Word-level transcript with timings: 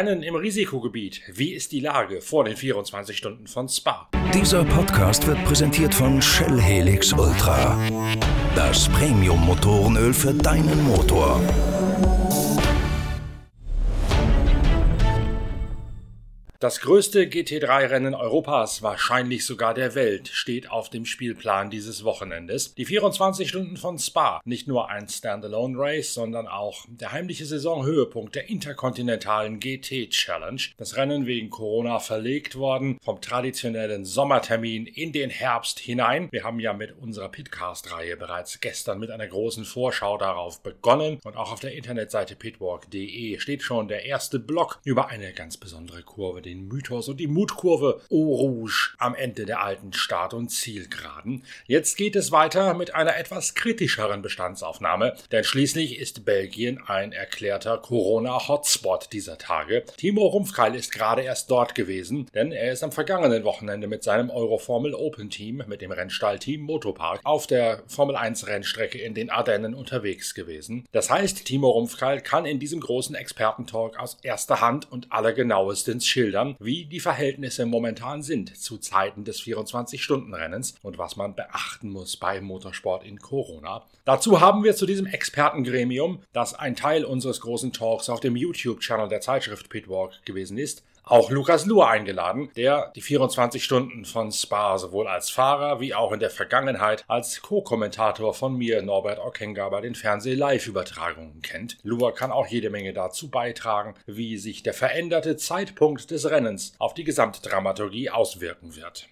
Rennen 0.00 0.22
im 0.22 0.34
Risikogebiet. 0.34 1.20
Wie 1.30 1.52
ist 1.52 1.72
die 1.72 1.80
Lage 1.80 2.22
vor 2.22 2.44
den 2.44 2.56
24 2.56 3.14
Stunden 3.14 3.46
von 3.46 3.68
Spa? 3.68 4.08
Dieser 4.32 4.64
Podcast 4.64 5.26
wird 5.26 5.44
präsentiert 5.44 5.92
von 5.92 6.22
Shell 6.22 6.58
Helix 6.58 7.12
Ultra. 7.12 7.78
Das 8.56 8.88
Premium-Motorenöl 8.88 10.14
für 10.14 10.32
deinen 10.32 10.84
Motor. 10.84 11.42
Das 16.60 16.80
größte 16.80 17.22
GT3-Rennen 17.22 18.14
Europas, 18.14 18.82
wahrscheinlich 18.82 19.46
sogar 19.46 19.72
der 19.72 19.94
Welt, 19.94 20.28
steht 20.28 20.70
auf 20.70 20.90
dem 20.90 21.06
Spielplan 21.06 21.70
dieses 21.70 22.04
Wochenendes. 22.04 22.74
Die 22.74 22.84
24 22.84 23.48
Stunden 23.48 23.78
von 23.78 23.98
Spa, 23.98 24.42
nicht 24.44 24.68
nur 24.68 24.90
ein 24.90 25.08
Standalone-Race, 25.08 26.12
sondern 26.12 26.46
auch 26.46 26.84
der 26.86 27.12
heimliche 27.12 27.46
Saisonhöhepunkt 27.46 28.34
der 28.34 28.50
interkontinentalen 28.50 29.58
GT-Challenge. 29.58 30.60
Das 30.76 30.98
Rennen 30.98 31.24
wegen 31.24 31.48
Corona 31.48 31.98
verlegt 31.98 32.56
worden, 32.56 32.98
vom 33.02 33.22
traditionellen 33.22 34.04
Sommertermin 34.04 34.84
in 34.84 35.12
den 35.12 35.30
Herbst 35.30 35.78
hinein. 35.78 36.28
Wir 36.30 36.44
haben 36.44 36.60
ja 36.60 36.74
mit 36.74 36.92
unserer 36.92 37.30
Pitcast-Reihe 37.30 38.18
bereits 38.18 38.60
gestern 38.60 38.98
mit 38.98 39.10
einer 39.10 39.28
großen 39.28 39.64
Vorschau 39.64 40.18
darauf 40.18 40.62
begonnen 40.62 41.20
und 41.24 41.38
auch 41.38 41.52
auf 41.52 41.60
der 41.60 41.72
Internetseite 41.72 42.36
pitwalk.de 42.36 43.38
steht 43.38 43.62
schon 43.62 43.88
der 43.88 44.04
erste 44.04 44.38
Blog 44.38 44.78
über 44.84 45.08
eine 45.08 45.32
ganz 45.32 45.56
besondere 45.56 46.02
Kurve, 46.02 46.42
den 46.50 46.66
Mythos 46.66 47.08
und 47.08 47.18
die 47.18 47.28
Mutkurve 47.28 48.00
Eau 48.10 48.34
Rouge 48.34 48.94
am 48.98 49.14
Ende 49.14 49.46
der 49.46 49.62
alten 49.62 49.92
Start- 49.92 50.34
und 50.34 50.48
Zielgeraden. 50.48 51.44
Jetzt 51.66 51.96
geht 51.96 52.16
es 52.16 52.32
weiter 52.32 52.74
mit 52.74 52.94
einer 52.94 53.16
etwas 53.16 53.54
kritischeren 53.54 54.20
Bestandsaufnahme, 54.20 55.14
denn 55.30 55.44
schließlich 55.44 55.98
ist 55.98 56.24
Belgien 56.24 56.80
ein 56.86 57.12
erklärter 57.12 57.78
Corona-Hotspot 57.78 59.12
dieser 59.12 59.38
Tage. 59.38 59.84
Timo 59.96 60.26
Rumpfkeil 60.26 60.74
ist 60.74 60.92
gerade 60.92 61.22
erst 61.22 61.50
dort 61.50 61.74
gewesen, 61.74 62.26
denn 62.34 62.50
er 62.50 62.72
ist 62.72 62.82
am 62.82 62.90
vergangenen 62.90 63.44
Wochenende 63.44 63.86
mit 63.86 64.02
seinem 64.02 64.30
Euroformel 64.30 64.94
Open 64.94 65.30
Team, 65.30 65.62
mit 65.68 65.80
dem 65.80 65.92
Rennstall 65.92 66.40
Team 66.40 66.62
Motopark, 66.62 67.20
auf 67.22 67.46
der 67.46 67.84
Formel 67.86 68.16
1 68.16 68.48
Rennstrecke 68.48 68.98
in 68.98 69.14
den 69.14 69.30
Ardennen 69.30 69.74
unterwegs 69.74 70.34
gewesen. 70.34 70.84
Das 70.90 71.10
heißt, 71.10 71.44
Timo 71.44 71.70
Rumpfkeil 71.70 72.20
kann 72.20 72.44
in 72.44 72.58
diesem 72.58 72.80
großen 72.80 73.14
Expertentalk 73.14 74.00
aus 74.00 74.18
erster 74.22 74.60
Hand 74.60 74.90
und 74.90 75.12
allergenauestens 75.12 76.06
schildern, 76.06 76.39
schildern, 76.40 76.56
wie 76.60 76.84
die 76.84 77.00
Verhältnisse 77.00 77.66
momentan 77.66 78.22
sind 78.22 78.56
zu 78.56 78.78
Zeiten 78.78 79.24
des 79.24 79.40
24-Stunden-Rennens 79.40 80.74
und 80.82 80.98
was 80.98 81.16
man 81.16 81.34
beachten 81.34 81.90
muss 81.90 82.16
beim 82.16 82.44
Motorsport 82.44 83.04
in 83.04 83.18
Corona. 83.18 83.84
Dazu 84.04 84.40
haben 84.40 84.64
wir 84.64 84.74
zu 84.74 84.86
diesem 84.86 85.06
Expertengremium, 85.06 86.22
das 86.32 86.54
ein 86.54 86.76
Teil 86.76 87.04
unseres 87.04 87.40
großen 87.40 87.72
Talks 87.72 88.08
auf 88.08 88.20
dem 88.20 88.36
YouTube-Channel 88.36 89.08
der 89.08 89.20
Zeitschrift 89.20 89.68
Pitwalk 89.68 90.24
gewesen 90.24 90.58
ist, 90.58 90.82
auch 91.10 91.30
Lukas 91.30 91.66
Luhr 91.66 91.88
eingeladen, 91.88 92.50
der 92.56 92.92
die 92.94 93.00
24 93.00 93.64
Stunden 93.64 94.04
von 94.04 94.30
Spa 94.30 94.78
sowohl 94.78 95.08
als 95.08 95.28
Fahrer 95.28 95.80
wie 95.80 95.92
auch 95.94 96.12
in 96.12 96.20
der 96.20 96.30
Vergangenheit 96.30 97.04
als 97.08 97.42
Co-Kommentator 97.42 98.32
von 98.32 98.56
mir, 98.56 98.80
Norbert 98.82 99.18
Okenga, 99.18 99.68
bei 99.68 99.80
den 99.80 99.96
Fernseh-Live-Übertragungen 99.96 101.42
kennt. 101.42 101.78
Luhr 101.82 102.14
kann 102.14 102.30
auch 102.30 102.46
jede 102.46 102.70
Menge 102.70 102.92
dazu 102.92 103.28
beitragen, 103.28 103.94
wie 104.06 104.38
sich 104.38 104.62
der 104.62 104.74
veränderte 104.74 105.36
Zeitpunkt 105.36 106.10
des 106.12 106.30
Rennens 106.30 106.74
auf 106.78 106.94
die 106.94 107.04
Gesamtdramaturgie 107.04 108.10
auswirken 108.10 108.76
wird. 108.76 109.08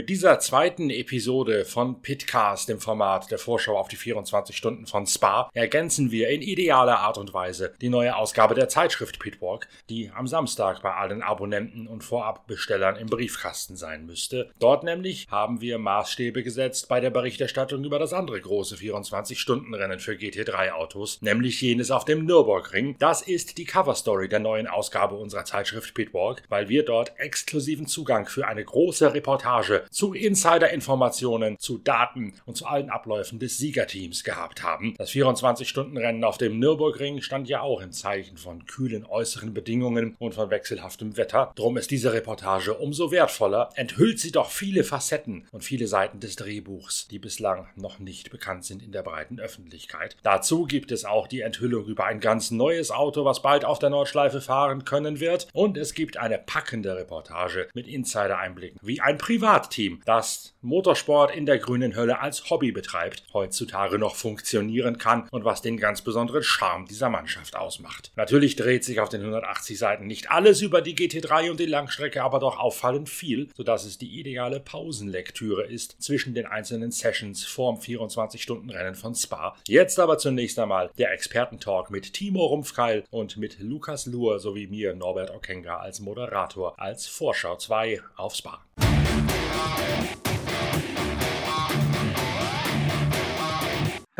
Mit 0.00 0.08
dieser 0.08 0.38
zweiten 0.38 0.88
Episode 0.88 1.66
von 1.66 2.00
Pitcast, 2.00 2.70
dem 2.70 2.80
Format 2.80 3.30
der 3.30 3.38
Vorschau 3.38 3.76
auf 3.76 3.88
die 3.88 3.96
24 3.96 4.56
Stunden 4.56 4.86
von 4.86 5.06
Spa, 5.06 5.50
ergänzen 5.52 6.10
wir 6.10 6.30
in 6.30 6.40
idealer 6.40 7.00
Art 7.00 7.18
und 7.18 7.34
Weise 7.34 7.74
die 7.82 7.90
neue 7.90 8.16
Ausgabe 8.16 8.54
der 8.54 8.70
Zeitschrift 8.70 9.18
Pitwalk, 9.18 9.68
die 9.90 10.10
am 10.16 10.26
Samstag 10.26 10.80
bei 10.80 10.94
allen 10.94 11.20
Abonnenten 11.22 11.86
und 11.86 12.02
Vorabbestellern 12.02 12.96
im 12.96 13.08
Briefkasten 13.08 13.76
sein 13.76 14.06
müsste. 14.06 14.50
Dort 14.58 14.84
nämlich 14.84 15.26
haben 15.30 15.60
wir 15.60 15.76
Maßstäbe 15.76 16.42
gesetzt 16.42 16.88
bei 16.88 17.00
der 17.00 17.10
Berichterstattung 17.10 17.84
über 17.84 17.98
das 17.98 18.14
andere 18.14 18.40
große 18.40 18.76
24-Stunden-Rennen 18.76 20.00
für 20.00 20.12
GT3-Autos, 20.12 21.20
nämlich 21.20 21.60
jenes 21.60 21.90
auf 21.90 22.06
dem 22.06 22.24
Nürburgring. 22.24 22.96
Das 22.98 23.20
ist 23.20 23.58
die 23.58 23.66
Coverstory 23.66 24.30
der 24.30 24.40
neuen 24.40 24.66
Ausgabe 24.66 25.16
unserer 25.16 25.44
Zeitschrift 25.44 25.92
Pitwalk, 25.92 26.42
weil 26.48 26.70
wir 26.70 26.86
dort 26.86 27.12
exklusiven 27.18 27.86
Zugang 27.86 28.24
für 28.24 28.46
eine 28.46 28.64
große 28.64 29.12
Reportage 29.12 29.84
zu 29.90 30.14
Insider-Informationen, 30.14 31.58
zu 31.58 31.78
Daten 31.78 32.34
und 32.46 32.56
zu 32.56 32.66
allen 32.66 32.90
Abläufen 32.90 33.38
des 33.38 33.58
Siegerteams 33.58 34.24
gehabt 34.24 34.62
haben. 34.62 34.94
Das 34.98 35.10
24-Stunden-Rennen 35.10 36.24
auf 36.24 36.38
dem 36.38 36.58
Nürburgring 36.58 37.20
stand 37.22 37.48
ja 37.48 37.60
auch 37.60 37.80
im 37.80 37.92
Zeichen 37.92 38.36
von 38.36 38.66
kühlen 38.66 39.04
äußeren 39.04 39.52
Bedingungen 39.52 40.16
und 40.18 40.34
von 40.34 40.50
wechselhaftem 40.50 41.16
Wetter. 41.16 41.52
Drum 41.54 41.76
ist 41.76 41.90
diese 41.90 42.12
Reportage 42.12 42.74
umso 42.74 43.10
wertvoller, 43.10 43.70
enthüllt 43.74 44.20
sie 44.20 44.32
doch 44.32 44.50
viele 44.50 44.84
Facetten 44.84 45.46
und 45.50 45.64
viele 45.64 45.86
Seiten 45.86 46.20
des 46.20 46.36
Drehbuchs, 46.36 47.08
die 47.08 47.18
bislang 47.18 47.68
noch 47.76 47.98
nicht 47.98 48.30
bekannt 48.30 48.64
sind 48.64 48.82
in 48.82 48.92
der 48.92 49.02
breiten 49.02 49.40
Öffentlichkeit. 49.40 50.16
Dazu 50.22 50.64
gibt 50.64 50.92
es 50.92 51.04
auch 51.04 51.26
die 51.26 51.40
Enthüllung 51.40 51.86
über 51.86 52.04
ein 52.04 52.20
ganz 52.20 52.50
neues 52.50 52.90
Auto, 52.90 53.24
was 53.24 53.42
bald 53.42 53.64
auf 53.64 53.78
der 53.78 53.90
Nordschleife 53.90 54.40
fahren 54.40 54.84
können 54.84 55.20
wird. 55.20 55.48
Und 55.52 55.76
es 55.76 55.94
gibt 55.94 56.16
eine 56.16 56.38
packende 56.38 56.96
Reportage 56.96 57.68
mit 57.74 57.86
Insider-Einblicken, 57.86 58.78
wie 58.82 59.00
ein 59.00 59.18
Privat 59.18 59.69
Team, 59.70 60.00
das 60.04 60.54
Motorsport 60.62 61.34
in 61.34 61.46
der 61.46 61.58
grünen 61.58 61.96
Hölle 61.96 62.20
als 62.20 62.50
Hobby 62.50 62.72
betreibt, 62.72 63.24
heutzutage 63.32 63.98
noch 63.98 64.16
funktionieren 64.16 64.98
kann 64.98 65.26
und 65.30 65.44
was 65.44 65.62
den 65.62 65.78
ganz 65.78 66.02
besonderen 66.02 66.42
Charme 66.42 66.86
dieser 66.86 67.08
Mannschaft 67.08 67.56
ausmacht. 67.56 68.12
Natürlich 68.16 68.56
dreht 68.56 68.84
sich 68.84 69.00
auf 69.00 69.08
den 69.08 69.20
180 69.20 69.78
Seiten 69.78 70.06
nicht 70.06 70.30
alles 70.30 70.60
über 70.60 70.82
die 70.82 70.94
GT3 70.94 71.50
und 71.50 71.60
die 71.60 71.66
Langstrecke, 71.66 72.22
aber 72.22 72.40
doch 72.40 72.58
auffallend 72.58 73.08
viel, 73.08 73.48
sodass 73.56 73.84
es 73.84 73.98
die 73.98 74.20
ideale 74.20 74.60
Pausenlektüre 74.60 75.64
ist 75.64 76.02
zwischen 76.02 76.34
den 76.34 76.46
einzelnen 76.46 76.90
Sessions 76.90 77.44
vorm 77.44 77.78
24-Stunden-Rennen 77.78 78.94
von 78.94 79.14
Spa. 79.14 79.56
Jetzt 79.66 79.98
aber 79.98 80.18
zunächst 80.18 80.58
einmal 80.58 80.90
der 80.98 81.12
Expertentalk 81.12 81.90
mit 81.90 82.12
Timo 82.12 82.44
Rumpfkeil 82.46 83.04
und 83.10 83.36
mit 83.36 83.58
Lukas 83.60 84.06
Luhr 84.06 84.40
sowie 84.40 84.66
mir 84.66 84.94
Norbert 84.94 85.30
Okenga 85.30 85.78
als 85.78 86.00
Moderator 86.00 86.78
als 86.78 87.06
Vorschau 87.06 87.56
2 87.56 88.00
auf 88.16 88.34
Spa. 88.34 88.60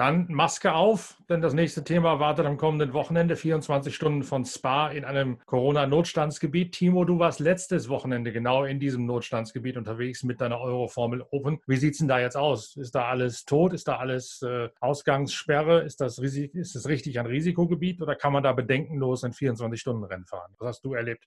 Dann 0.00 0.28
Maske 0.30 0.72
auf, 0.72 1.18
denn 1.28 1.42
das 1.42 1.52
nächste 1.52 1.84
Thema 1.84 2.18
wartet 2.18 2.46
am 2.46 2.56
kommenden 2.56 2.94
Wochenende, 2.94 3.36
24 3.36 3.94
Stunden 3.94 4.22
von 4.22 4.46
Spa 4.46 4.88
in 4.88 5.04
einem 5.04 5.38
Corona-Notstandsgebiet. 5.44 6.72
Timo, 6.72 7.04
du 7.04 7.18
warst 7.18 7.38
letztes 7.38 7.90
Wochenende 7.90 8.32
genau 8.32 8.64
in 8.64 8.80
diesem 8.80 9.04
Notstandsgebiet 9.04 9.76
unterwegs 9.76 10.22
mit 10.22 10.40
deiner 10.40 10.58
Euro-Formel 10.58 11.22
Open. 11.30 11.60
Wie 11.66 11.76
sieht 11.76 11.92
es 11.92 11.98
denn 11.98 12.08
da 12.08 12.18
jetzt 12.18 12.38
aus? 12.38 12.76
Ist 12.76 12.94
da 12.94 13.08
alles 13.08 13.44
tot? 13.44 13.74
Ist 13.74 13.88
da 13.88 13.98
alles 13.98 14.40
äh, 14.40 14.70
Ausgangssperre? 14.80 15.82
Ist 15.82 16.00
das, 16.00 16.16
ist 16.16 16.74
das 16.74 16.88
richtig 16.88 17.20
ein 17.20 17.26
Risikogebiet 17.26 18.00
oder 18.00 18.16
kann 18.16 18.32
man 18.32 18.42
da 18.42 18.54
bedenkenlos 18.54 19.22
ein 19.22 19.32
24-Stunden-Rennen 19.32 20.24
fahren? 20.24 20.54
Was 20.56 20.68
hast 20.68 20.84
du 20.86 20.94
erlebt? 20.94 21.26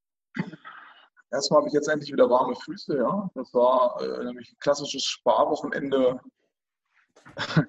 Erstmal 1.33 1.61
habe 1.61 1.67
ich 1.67 1.73
jetzt 1.73 1.87
endlich 1.87 2.11
wieder 2.11 2.29
warme 2.29 2.55
Füße, 2.55 2.95
ja. 2.95 3.29
Das 3.33 3.51
war 3.55 3.99
äh, 3.99 4.23
nämlich 4.23 4.51
ein 4.51 4.59
klassisches 4.59 5.03
Sparwochenende 5.03 6.19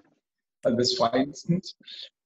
also 0.62 0.76
des 0.76 0.96
Feinsten. 0.96 1.62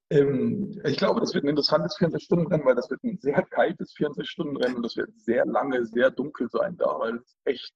Ähm, 0.09 0.81
ich 0.83 0.97
glaube, 0.97 1.21
das 1.21 1.33
wird 1.33 1.45
ein 1.45 1.49
interessantes 1.49 1.97
24-Stunden-Rennen, 1.97 2.65
weil 2.65 2.75
das 2.75 2.89
wird 2.89 3.01
ein 3.05 3.17
sehr 3.21 3.41
kaltes 3.43 3.95
24-Stunden-Rennen 3.95 4.75
und 4.75 4.83
das 4.83 4.97
wird 4.97 5.17
sehr 5.17 5.45
lange, 5.45 5.85
sehr 5.85 6.11
dunkel 6.11 6.49
sein 6.49 6.75
da, 6.75 6.99
weil 6.99 7.15
es 7.15 7.37
echt 7.45 7.73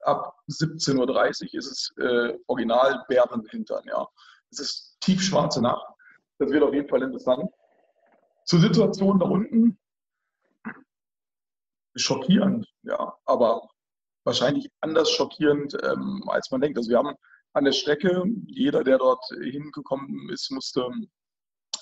ab 0.00 0.34
17.30 0.48 0.96
Uhr 0.98 1.54
ist 1.58 1.66
es 1.66 1.92
äh, 1.98 2.38
original 2.46 3.04
Bärenhintern, 3.08 3.84
ja. 3.86 4.08
Es 4.50 4.58
ist 4.58 4.96
tiefschwarze 5.00 5.60
Nacht. 5.60 5.86
Das 6.38 6.50
wird 6.50 6.62
auf 6.62 6.72
jeden 6.72 6.88
Fall 6.88 7.02
interessant. 7.02 7.50
Zur 8.46 8.60
Situation 8.60 9.18
da 9.18 9.26
unten, 9.26 9.78
schockierend, 11.94 12.66
ja, 12.82 13.14
aber 13.24 13.68
wahrscheinlich 14.24 14.70
anders 14.80 15.10
schockierend, 15.10 15.76
ähm, 15.82 16.24
als 16.28 16.50
man 16.50 16.60
denkt. 16.60 16.78
Also 16.78 16.90
wir 16.90 16.98
haben 16.98 17.14
an 17.54 17.64
der 17.64 17.72
Strecke, 17.72 18.24
jeder, 18.46 18.84
der 18.84 18.98
dort 18.98 19.24
hingekommen 19.40 20.30
ist, 20.30 20.50
musste 20.50 20.88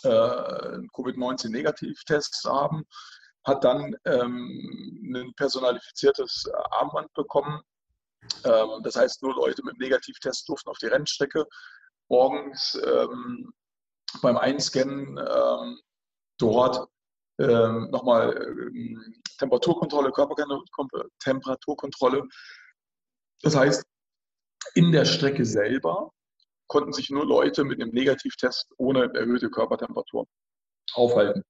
äh, 0.03 0.09
einen 0.09 0.89
Covid-19-Negativ-Test 0.93 2.45
haben, 2.45 2.85
hat 3.45 3.65
dann 3.65 3.95
ähm, 4.05 5.13
ein 5.15 5.33
personalifiziertes 5.35 6.51
Armband 6.71 7.13
bekommen. 7.15 7.61
Ähm, 8.45 8.83
das 8.83 8.97
heißt, 8.97 9.23
nur 9.23 9.35
Leute 9.35 9.63
mit 9.65 9.79
Negativtest 9.79 10.49
durften 10.49 10.71
auf 10.71 10.79
die 10.79 10.87
Rennstrecke. 10.87 11.47
Morgens 12.09 12.81
ähm, 12.85 13.53
beim 14.23 14.37
Einscannen 14.37 15.19
ähm, 15.19 15.81
dort 16.39 16.89
nochmal 17.47 18.71
ähm, 18.75 19.15
Temperaturkontrolle, 19.39 20.13
Körpertemperaturkontrolle. 20.13 22.29
Das 23.43 23.57
heißt, 23.57 23.85
in 24.75 24.93
der 24.93 25.05
Strecke 25.05 25.45
selber 25.45 26.13
konnten 26.67 26.93
sich 26.93 27.11
nur 27.11 27.27
Leute 27.27 27.65
mit 27.65 27.81
einem 27.81 27.93
Negativtest 27.93 28.73
ohne 28.77 29.13
erhöhte 29.15 29.51
Körpertemperatur 29.51 30.27
aufhalten. 30.95 31.43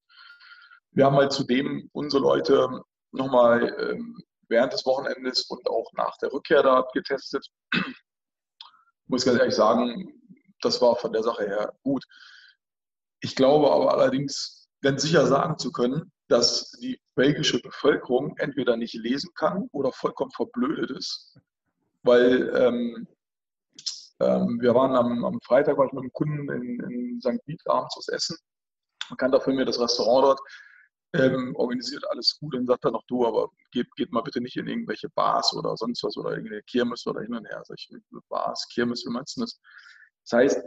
Wir 0.92 1.06
haben 1.06 1.16
halt 1.16 1.32
zudem 1.32 1.88
unsere 1.92 2.22
Leute 2.22 2.82
nochmal 3.12 3.76
ähm, 3.78 4.16
während 4.48 4.72
des 4.72 4.84
Wochenendes 4.86 5.44
und 5.44 5.68
auch 5.68 5.92
nach 5.94 6.16
der 6.18 6.32
Rückkehr 6.32 6.62
da 6.62 6.86
getestet. 6.92 7.46
Ich 7.72 7.82
muss 9.06 9.24
ganz 9.24 9.38
ehrlich 9.38 9.54
sagen, 9.54 10.12
das 10.60 10.80
war 10.80 10.96
von 10.96 11.12
der 11.12 11.22
Sache 11.22 11.46
her 11.46 11.72
gut. 11.82 12.04
Ich 13.20 13.36
glaube 13.36 13.70
aber 13.70 13.92
allerdings, 13.92 14.59
ganz 14.82 15.02
sicher 15.02 15.26
sagen 15.26 15.58
zu 15.58 15.72
können, 15.72 16.12
dass 16.28 16.70
die 16.80 17.00
belgische 17.14 17.60
Bevölkerung 17.60 18.36
entweder 18.38 18.76
nicht 18.76 18.94
lesen 18.94 19.30
kann 19.34 19.68
oder 19.72 19.92
vollkommen 19.92 20.30
verblödet 20.30 20.90
ist. 20.90 21.38
Weil 22.02 22.54
ähm, 22.54 23.06
ähm, 24.20 24.58
wir 24.60 24.74
waren 24.74 24.94
am, 24.94 25.24
am, 25.24 25.40
Freitag 25.42 25.76
war 25.76 25.86
ich 25.86 25.92
mit 25.92 26.02
einem 26.02 26.12
Kunden 26.12 26.50
in, 26.50 26.80
in 26.80 27.20
St. 27.20 27.40
Vith 27.46 27.66
abends 27.66 27.96
was 27.96 28.08
essen. 28.08 28.36
Man 29.08 29.16
kann 29.16 29.32
dafür 29.32 29.54
mir 29.54 29.64
das 29.64 29.80
Restaurant 29.80 30.24
dort 30.24 30.40
ähm, 31.14 31.54
organisiert 31.56 32.04
alles 32.10 32.38
gut. 32.38 32.54
Dann 32.54 32.66
sagt 32.66 32.84
er 32.84 32.92
noch, 32.92 33.02
du, 33.08 33.26
aber 33.26 33.50
geht, 33.72 33.88
geht 33.96 34.12
mal 34.12 34.22
bitte 34.22 34.40
nicht 34.40 34.56
in 34.56 34.68
irgendwelche 34.68 35.08
Bars 35.10 35.52
oder 35.54 35.76
sonst 35.76 36.02
was 36.04 36.16
oder 36.16 36.30
irgendeine 36.30 36.62
Kirmes 36.62 37.06
oder 37.06 37.22
hin 37.22 37.34
und 37.34 37.46
her. 37.46 37.62
Sag 37.64 37.76
ich, 37.78 37.90
Bars, 38.28 38.68
Kirmes, 38.72 39.04
wie 39.06 39.10
meinst 39.10 39.36
du? 39.36 39.40
Das 39.40 39.58
heißt, 40.32 40.62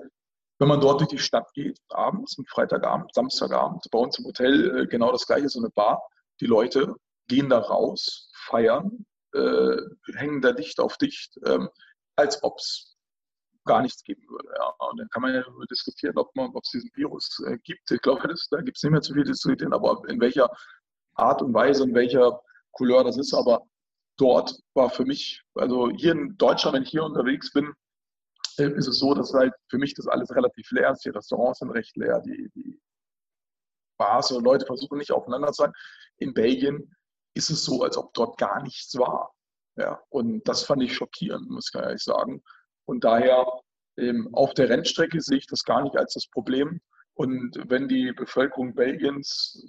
wenn 0.59 0.67
man 0.67 0.81
dort 0.81 0.99
durch 0.99 1.09
die 1.09 1.19
Stadt 1.19 1.51
geht, 1.53 1.79
abends, 1.89 2.37
am 2.37 2.45
Freitagabend, 2.45 3.13
Samstagabend, 3.13 3.85
bei 3.91 3.99
uns 3.99 4.17
im 4.19 4.25
Hotel 4.25 4.77
äh, 4.77 4.87
genau 4.87 5.11
das 5.11 5.25
gleiche, 5.25 5.49
so 5.49 5.59
eine 5.59 5.69
Bar, 5.69 6.01
die 6.39 6.45
Leute 6.45 6.95
gehen 7.27 7.49
da 7.49 7.59
raus, 7.59 8.31
feiern, 8.45 9.05
äh, 9.33 9.77
hängen 10.15 10.41
da 10.41 10.51
dicht 10.51 10.79
auf 10.79 10.97
dicht, 10.97 11.39
ähm, 11.45 11.69
als 12.15 12.43
ob 12.43 12.59
es 12.59 12.95
gar 13.65 13.81
nichts 13.81 14.03
geben 14.03 14.23
würde. 14.29 14.49
Ja. 14.57 14.73
Und 14.89 14.99
dann 14.99 15.09
kann 15.09 15.21
man 15.21 15.33
ja 15.33 15.43
diskutieren, 15.69 16.17
ob 16.17 16.31
es 16.35 16.69
diesen 16.71 16.91
Virus 16.95 17.41
äh, 17.47 17.57
gibt. 17.63 17.89
Ich 17.89 18.01
glaube, 18.01 18.27
das, 18.27 18.47
da 18.49 18.61
gibt 18.61 18.77
es 18.77 18.83
nicht 18.83 18.91
mehr 18.91 19.01
zu 19.01 19.13
viel 19.13 19.23
diskutieren, 19.23 19.73
aber 19.73 20.01
in 20.07 20.19
welcher 20.19 20.49
Art 21.15 21.41
und 21.41 21.53
Weise, 21.53 21.83
in 21.83 21.93
welcher 21.93 22.41
Couleur 22.71 23.03
das 23.03 23.17
ist. 23.17 23.33
Aber 23.33 23.63
dort 24.17 24.59
war 24.73 24.89
für 24.89 25.05
mich, 25.05 25.41
also 25.55 25.89
hier 25.91 26.11
in 26.11 26.37
Deutschland, 26.37 26.75
wenn 26.75 26.83
ich 26.83 26.89
hier 26.89 27.03
unterwegs 27.03 27.51
bin, 27.53 27.73
ist 28.57 28.87
es 28.87 28.99
so, 28.99 29.13
dass 29.13 29.33
halt 29.33 29.53
für 29.69 29.77
mich 29.77 29.93
das 29.93 30.07
alles 30.07 30.31
relativ 30.35 30.69
leer 30.71 30.91
ist. 30.91 31.05
Die 31.05 31.09
Restaurants 31.09 31.59
sind 31.59 31.71
recht 31.71 31.95
leer, 31.97 32.21
die, 32.21 32.49
die 32.55 32.81
Bars 33.97 34.31
und 34.31 34.43
Leute 34.43 34.65
versuchen 34.65 34.97
nicht 34.97 35.11
aufeinander 35.11 35.51
zu 35.51 35.63
sein. 35.63 35.73
In 36.17 36.33
Belgien 36.33 36.95
ist 37.35 37.49
es 37.49 37.63
so, 37.63 37.83
als 37.83 37.97
ob 37.97 38.13
dort 38.13 38.37
gar 38.37 38.61
nichts 38.61 38.97
war. 38.97 39.33
Ja, 39.75 39.99
und 40.09 40.47
das 40.47 40.63
fand 40.63 40.83
ich 40.83 40.95
schockierend, 40.95 41.49
muss 41.49 41.71
ich 41.73 41.81
ehrlich 41.81 42.03
sagen. 42.03 42.43
Und 42.85 43.03
daher 43.03 43.45
ähm, 43.97 44.29
auf 44.33 44.53
der 44.53 44.69
Rennstrecke 44.69 45.19
sehe 45.21 45.37
ich 45.37 45.47
das 45.47 45.63
gar 45.63 45.81
nicht 45.81 45.97
als 45.97 46.13
das 46.13 46.27
Problem. 46.27 46.81
Und 47.15 47.57
wenn 47.67 47.87
die 47.87 48.11
Bevölkerung 48.11 48.75
Belgiens 48.75 49.65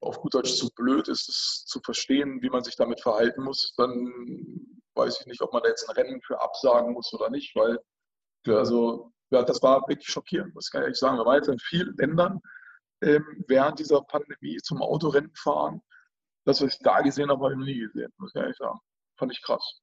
auf 0.00 0.20
gut 0.20 0.34
Deutsch 0.34 0.54
zu 0.54 0.70
blöd 0.74 1.08
ist, 1.08 1.28
es 1.28 1.64
zu 1.66 1.80
verstehen, 1.80 2.40
wie 2.42 2.50
man 2.50 2.62
sich 2.62 2.76
damit 2.76 3.00
verhalten 3.00 3.42
muss, 3.42 3.74
dann 3.76 4.12
weiß 4.94 5.20
ich 5.20 5.26
nicht, 5.26 5.40
ob 5.42 5.52
man 5.52 5.62
da 5.62 5.68
jetzt 5.68 5.88
ein 5.88 5.94
Rennen 5.94 6.20
für 6.22 6.40
absagen 6.40 6.92
muss 6.92 7.12
oder 7.12 7.30
nicht, 7.30 7.54
weil 7.56 7.78
also 8.46 9.12
ja, 9.30 9.42
das 9.42 9.62
war 9.62 9.86
wirklich 9.88 10.08
schockierend, 10.08 10.54
muss 10.54 10.70
ich 10.72 10.80
ehrlich 10.80 10.96
sagen. 10.96 11.18
Wir 11.18 11.26
waren 11.26 11.36
jetzt 11.36 11.48
in 11.48 11.58
vielen 11.58 11.94
Ländern 11.96 12.40
ähm, 13.02 13.44
während 13.46 13.78
dieser 13.78 14.00
Pandemie 14.02 14.56
zum 14.58 14.80
Autorennen 14.80 15.34
fahren. 15.34 15.82
Das, 16.44 16.62
was 16.62 16.74
ich 16.74 16.78
da 16.80 17.00
gesehen 17.02 17.28
habe, 17.28 17.44
habe 17.44 17.52
ich 17.52 17.58
noch 17.58 17.66
nie 17.66 17.80
gesehen, 17.80 18.10
muss 18.16 18.32
ich 18.34 18.40
ehrlich 18.40 18.56
sagen. 18.56 18.78
Fand 19.18 19.32
ich 19.32 19.42
krass. 19.42 19.80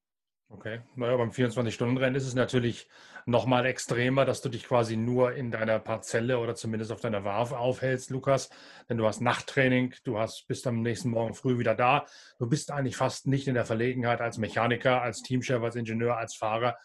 Okay, 0.48 0.80
naja, 0.94 1.16
beim 1.16 1.30
24-Stunden-Rennen 1.30 2.14
ist 2.14 2.26
es 2.26 2.34
natürlich 2.34 2.88
nochmal 3.24 3.66
extremer, 3.66 4.24
dass 4.24 4.42
du 4.42 4.48
dich 4.48 4.64
quasi 4.64 4.96
nur 4.96 5.34
in 5.34 5.50
deiner 5.50 5.80
Parzelle 5.80 6.38
oder 6.38 6.54
zumindest 6.54 6.92
auf 6.92 7.00
deiner 7.00 7.24
Warf 7.24 7.50
aufhältst, 7.50 8.10
Lukas. 8.10 8.48
Denn 8.88 8.96
du 8.96 9.06
hast 9.06 9.20
Nachttraining, 9.20 9.94
du 10.04 10.20
hast, 10.20 10.46
bist 10.46 10.68
am 10.68 10.82
nächsten 10.82 11.10
Morgen 11.10 11.34
früh 11.34 11.58
wieder 11.58 11.74
da. 11.74 12.06
Du 12.38 12.48
bist 12.48 12.70
eigentlich 12.70 12.96
fast 12.96 13.26
nicht 13.26 13.48
in 13.48 13.54
der 13.54 13.64
Verlegenheit, 13.64 14.20
als 14.20 14.38
Mechaniker, 14.38 15.02
als 15.02 15.22
Teamchef, 15.22 15.60
als 15.60 15.74
Ingenieur, 15.74 16.16
als 16.16 16.36
Fahrer 16.36 16.76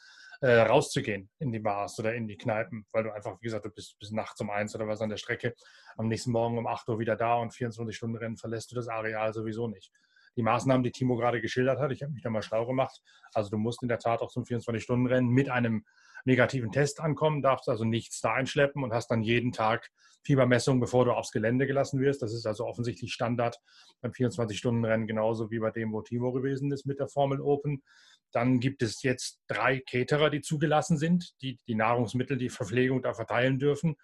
äh, 0.42 0.62
rauszugehen 0.62 1.30
in 1.38 1.52
die 1.52 1.60
Bars 1.60 2.00
oder 2.00 2.16
in 2.16 2.28
die 2.28 2.38
Kneipen, 2.38 2.88
weil 2.92 3.04
du 3.04 3.12
einfach, 3.12 3.38
wie 3.42 3.46
gesagt, 3.46 3.66
du 3.66 3.70
bist 3.70 4.00
bis 4.00 4.10
nachts 4.10 4.42
um 4.42 4.50
eins 4.50 4.74
oder 4.74 4.88
was 4.88 5.02
an 5.02 5.10
der 5.10 5.18
Strecke, 5.18 5.54
am 5.98 6.08
nächsten 6.08 6.32
Morgen 6.32 6.58
um 6.58 6.66
8 6.66 6.90
Uhr 6.90 6.98
wieder 6.98 7.16
da 7.16 7.36
und 7.36 7.54
24-Stunden-Rennen 7.54 8.38
verlässt 8.38 8.72
du 8.72 8.76
das 8.76 8.88
Areal 8.88 9.36
sowieso 9.36 9.68
nicht 9.68 9.92
die 10.36 10.44
Maßnahmen, 10.44 10.84
die 10.84 10.92
Timo 10.92 11.16
gerade 11.18 11.42
geschildert 11.42 11.80
hat. 11.80 11.92
Ich 11.92 12.02
habe 12.04 12.14
mich 12.14 12.24
da 12.24 12.30
mal 12.30 12.42
schlau 12.42 12.66
gemacht. 12.66 13.02
Also 13.34 13.50
du 13.50 13.58
musst 13.58 13.82
in 13.82 13.90
der 13.90 14.00
Tat 14.00 14.22
auch 14.22 14.32
zum 14.32 14.44
24-Stunden-Rennen 14.44 15.30
mit 15.30 15.50
einem 15.50 15.86
negativen 16.26 16.72
Test 16.72 17.00
ankommen, 17.00 17.42
darfst 17.42 17.68
also 17.68 17.84
nichts 17.84 18.22
da 18.22 18.34
einschleppen 18.34 18.84
und 18.84 18.94
hast 18.94 19.08
dann 19.08 19.24
jeden 19.24 19.52
Tag 19.52 19.90
Fiebermessung, 20.24 20.80
bevor 20.80 21.06
du 21.06 21.14
aufs 21.14 21.32
Gelände 21.32 21.66
gelassen 21.66 22.00
wirst. 22.00 22.22
Das 22.22 22.34
ist 22.34 22.46
also 22.46 22.66
offensichtlich 22.66 23.14
Standard 23.14 23.58
beim 24.02 24.12
24-Stunden-Rennen, 24.12 25.08
genauso 25.08 25.50
wie 25.50 25.60
bei 25.60 25.72
dem, 25.72 25.92
wo 25.92 26.02
Timo 26.02 26.32
gewesen 26.32 26.72
ist 26.72 26.86
mit 26.86 27.00
der 27.00 27.08
Formel 27.08 27.42
Open. 27.42 27.84
Dann 28.32 28.60
gibt 28.60 28.82
es 28.84 29.02
jetzt 29.02 29.42
drei 29.48 29.80
Caterer, 29.80 30.30
die 30.30 30.42
zugelassen 30.42 30.98
sind, 30.98 31.34
die 31.42 31.60
die 31.68 31.76
Nahrungsmittel, 31.76 32.38
die 32.38 32.50
Verpflegung 32.50 33.02
da 33.02 33.14
verteilen 33.14 33.60
dürfen. 33.60 33.96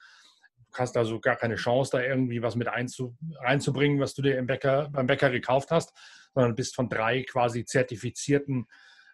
Du 0.71 0.77
hast 0.77 0.97
also 0.97 1.19
gar 1.19 1.35
keine 1.35 1.55
Chance, 1.55 1.91
da 1.93 2.03
irgendwie 2.03 2.41
was 2.41 2.55
mit 2.55 2.67
einzu, 2.67 3.15
reinzubringen, 3.39 3.99
was 3.99 4.13
du 4.13 4.21
dir 4.21 4.41
Bäcker, 4.43 4.89
beim 4.91 5.07
Bäcker 5.07 5.29
gekauft 5.29 5.71
hast, 5.71 5.93
sondern 6.33 6.55
bist 6.55 6.75
von 6.75 6.89
drei 6.89 7.23
quasi 7.23 7.65
zertifizierten 7.65 8.67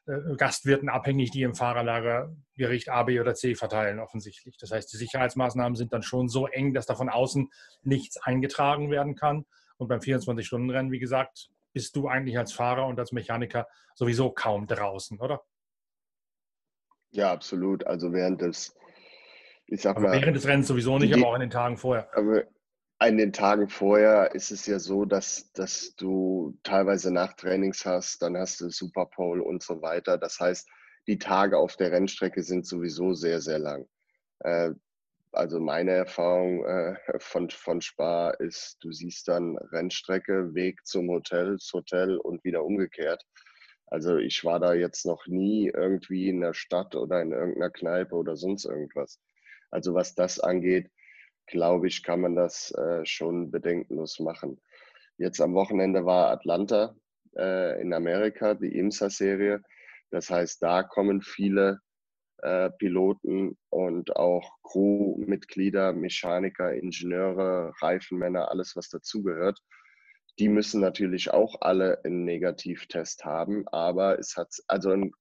äh, 0.06 0.36
Gastwirten 0.36 0.90
abhängig, 0.90 1.32
die 1.32 1.44
im 1.44 1.56
Fahrerlager 1.56 2.36
Gericht 2.58 2.90
A, 2.90 3.04
B 3.04 3.20
oder 3.20 3.36
C 3.36 3.56
verteilen, 3.56 4.00
offensichtlich. 4.00 4.58
Das 4.58 4.72
heißt, 4.72 4.92
die 4.92 4.98
Sicherheitsmaßnahmen 4.98 5.76
sind 5.76 5.94
dann 5.94 6.04
schon 6.04 6.28
so 6.28 6.48
eng, 6.48 6.74
dass 6.74 6.86
da 6.86 6.96
von 6.96 7.10
außen 7.10 7.50
nichts 7.84 8.18
eingetragen 8.22 8.92
werden 8.92 9.16
kann. 9.16 9.46
Und 9.78 9.88
beim 9.88 10.00
24-Stunden-Rennen, 10.00 10.92
wie 10.92 11.00
gesagt, 11.00 11.50
bist 11.72 11.96
du 11.96 12.08
eigentlich 12.08 12.38
als 12.38 12.52
Fahrer 12.54 12.88
und 12.88 13.00
als 13.00 13.12
Mechaniker 13.12 13.68
sowieso 13.96 14.32
kaum 14.32 14.68
draußen, 14.68 15.20
oder? 15.20 15.42
Ja, 17.12 17.32
absolut. 17.32 17.86
Also 17.86 18.12
während 18.12 18.42
des 18.42 18.76
ich 19.68 19.82
sag 19.82 19.98
aber 19.98 20.10
mal. 20.10 20.22
Während 20.22 20.36
des 20.36 20.48
Rennens 20.48 20.68
sowieso 20.68 20.98
nicht, 20.98 21.14
die, 21.14 21.20
aber 21.20 21.30
auch 21.30 21.36
in 21.36 21.42
den 21.42 21.50
Tagen 21.50 21.78
vorher. 21.78 22.10
Aber 22.16 22.44
in 23.08 23.18
den 23.18 23.34
Tagen 23.34 23.68
vorher 23.70 24.34
ist 24.34 24.52
es 24.52 24.66
ja 24.66 24.80
so, 24.80 25.06
dass, 25.06 25.52
dass 25.54 25.96
du 25.96 26.58
teilweise 26.64 27.12
Nachttrainings 27.12 27.86
hast, 27.86 28.22
dann 28.22 28.38
hast 28.38 28.62
du 28.62 28.70
Superpole 28.70 29.44
und 29.44 29.62
so 29.64 29.82
weiter. 29.82 30.18
Das 30.18 30.40
heißt, 30.40 30.68
die 31.08 31.18
Tage 31.18 31.58
auf 31.58 31.76
der 31.76 31.92
Rennstrecke 31.92 32.44
sind 32.44 32.66
sowieso 32.66 33.14
sehr, 33.14 33.42
sehr 33.42 33.60
lang. 33.60 33.88
Äh, 34.40 34.72
also 35.34 35.60
meine 35.60 35.92
Erfahrung 35.92 36.64
äh, 36.64 36.96
von, 37.18 37.50
von 37.50 37.82
Spa 37.82 38.30
ist, 38.30 38.78
du 38.82 38.92
siehst 38.92 39.28
dann 39.28 39.58
Rennstrecke, 39.58 40.54
Weg 40.54 40.86
zum 40.86 41.10
Hotel, 41.10 41.54
das 41.54 41.72
Hotel 41.74 42.18
und 42.18 42.44
wieder 42.44 42.64
umgekehrt. 42.64 43.24
Also 43.88 44.18
ich 44.18 44.44
war 44.46 44.60
da 44.60 44.74
jetzt 44.74 45.06
noch 45.06 45.28
nie 45.28 45.70
irgendwie 45.74 46.30
in 46.30 46.42
der 46.42 46.54
Stadt 46.54 46.96
oder 46.96 47.22
in 47.22 47.32
irgendeiner 47.32 47.72
Kneipe 47.72 48.16
oder 48.16 48.36
sonst 48.36 48.66
irgendwas. 48.66 49.20
Also 49.74 49.94
was 49.94 50.14
das 50.14 50.40
angeht, 50.40 50.92
glaube 51.48 51.88
ich, 51.88 52.04
kann 52.04 52.22
man 52.22 52.36
das 52.36 52.72
äh, 52.72 53.06
schon 53.06 53.52
bedenkenlos 53.52 54.20
machen. 54.20 54.62
Jetzt 55.18 55.42
am 55.42 55.54
Wochenende 55.54 56.06
war 56.06 56.30
Atlanta 56.30 56.96
äh, 57.36 57.82
in 57.82 57.94
Amerika, 57.94 58.54
die 58.54 58.78
IMSA-Serie. 58.78 59.62
Das 60.12 60.30
heißt, 60.30 60.62
da 60.62 60.84
kommen 60.84 61.22
viele 61.22 61.80
äh, 62.38 62.70
Piloten 62.78 63.58
und 63.70 64.16
auch 64.16 64.58
Crewmitglieder, 64.64 65.92
Mechaniker, 65.94 66.74
Ingenieure, 66.74 67.74
Reifenmänner, 67.82 68.50
alles, 68.52 68.76
was 68.76 68.90
dazugehört. 68.90 69.60
Die 70.40 70.50
müssen 70.50 70.82
natürlich 70.82 71.32
auch 71.32 71.62
alle 71.62 72.04
einen 72.04 72.26
Negativtest 72.26 73.26
haben, 73.26 73.68
aber 73.70 74.20
es 74.20 74.36
hat 74.36 74.50
also 74.68 74.92
ein 74.92 75.12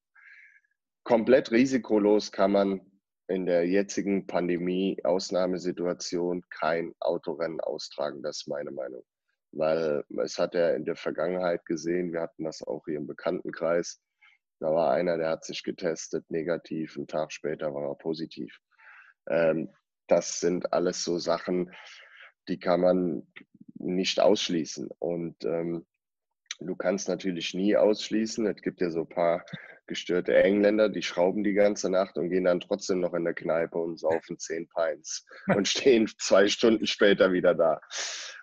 komplett 1.04 1.50
risikolos 1.50 2.32
kann 2.32 2.52
man 2.52 2.91
in 3.29 3.47
der 3.47 3.67
jetzigen 3.67 4.26
Pandemie-Ausnahmesituation 4.26 6.43
kein 6.50 6.93
Autorennen 7.00 7.61
austragen. 7.61 8.23
Das 8.23 8.38
ist 8.38 8.49
meine 8.49 8.71
Meinung. 8.71 9.02
Weil 9.52 10.05
es 10.23 10.38
hat 10.38 10.55
er 10.55 10.76
in 10.76 10.85
der 10.85 10.97
Vergangenheit 10.97 11.64
gesehen, 11.67 12.12
wir 12.12 12.21
hatten 12.23 12.45
das 12.45 12.62
auch 12.62 12.85
hier 12.87 12.97
im 12.97 13.07
Bekanntenkreis. 13.07 14.00
Da 14.61 14.73
war 14.73 14.93
einer, 14.93 15.19
der 15.19 15.31
hat 15.31 15.45
sich 15.45 15.62
getestet, 15.62 16.31
negativ, 16.31 16.97
einen 16.97 17.07
Tag 17.07 17.33
später 17.33 17.75
war 17.75 17.88
er 17.88 17.95
positiv. 17.97 18.59
Ähm, 19.29 19.69
das 20.09 20.41
sind 20.41 20.73
alles 20.73 21.05
so 21.05 21.19
Sachen, 21.19 21.71
die 22.49 22.59
kann 22.59 22.81
man 22.81 23.26
nicht 23.75 24.21
ausschließen. 24.21 24.88
Und 24.99 25.45
ähm, 25.45 25.87
du 26.61 26.76
kannst 26.76 27.09
natürlich 27.09 27.55
nie 27.55 27.76
ausschließen. 27.76 28.47
Es 28.47 28.62
gibt 28.62 28.81
ja 28.81 28.91
so 28.91 29.00
ein 29.00 29.09
paar 29.09 29.45
gestörte 29.86 30.34
Engländer, 30.34 30.88
die 30.88 31.02
schrauben 31.02 31.44
die 31.44 31.54
ganze 31.54 31.90
Nacht 31.90 32.16
und 32.16 32.30
gehen 32.30 32.44
dann 32.44 32.60
trotzdem 32.60 33.00
noch 33.00 33.14
in 33.14 33.24
der 33.24 33.34
Kneipe 33.34 33.78
und 33.78 33.98
saufen 33.98 34.38
zehn 34.38 34.68
Pints 34.68 35.26
und 35.48 35.68
stehen 35.68 36.08
zwei 36.18 36.48
Stunden 36.48 36.86
später 36.86 37.32
wieder 37.32 37.54
da. 37.54 37.80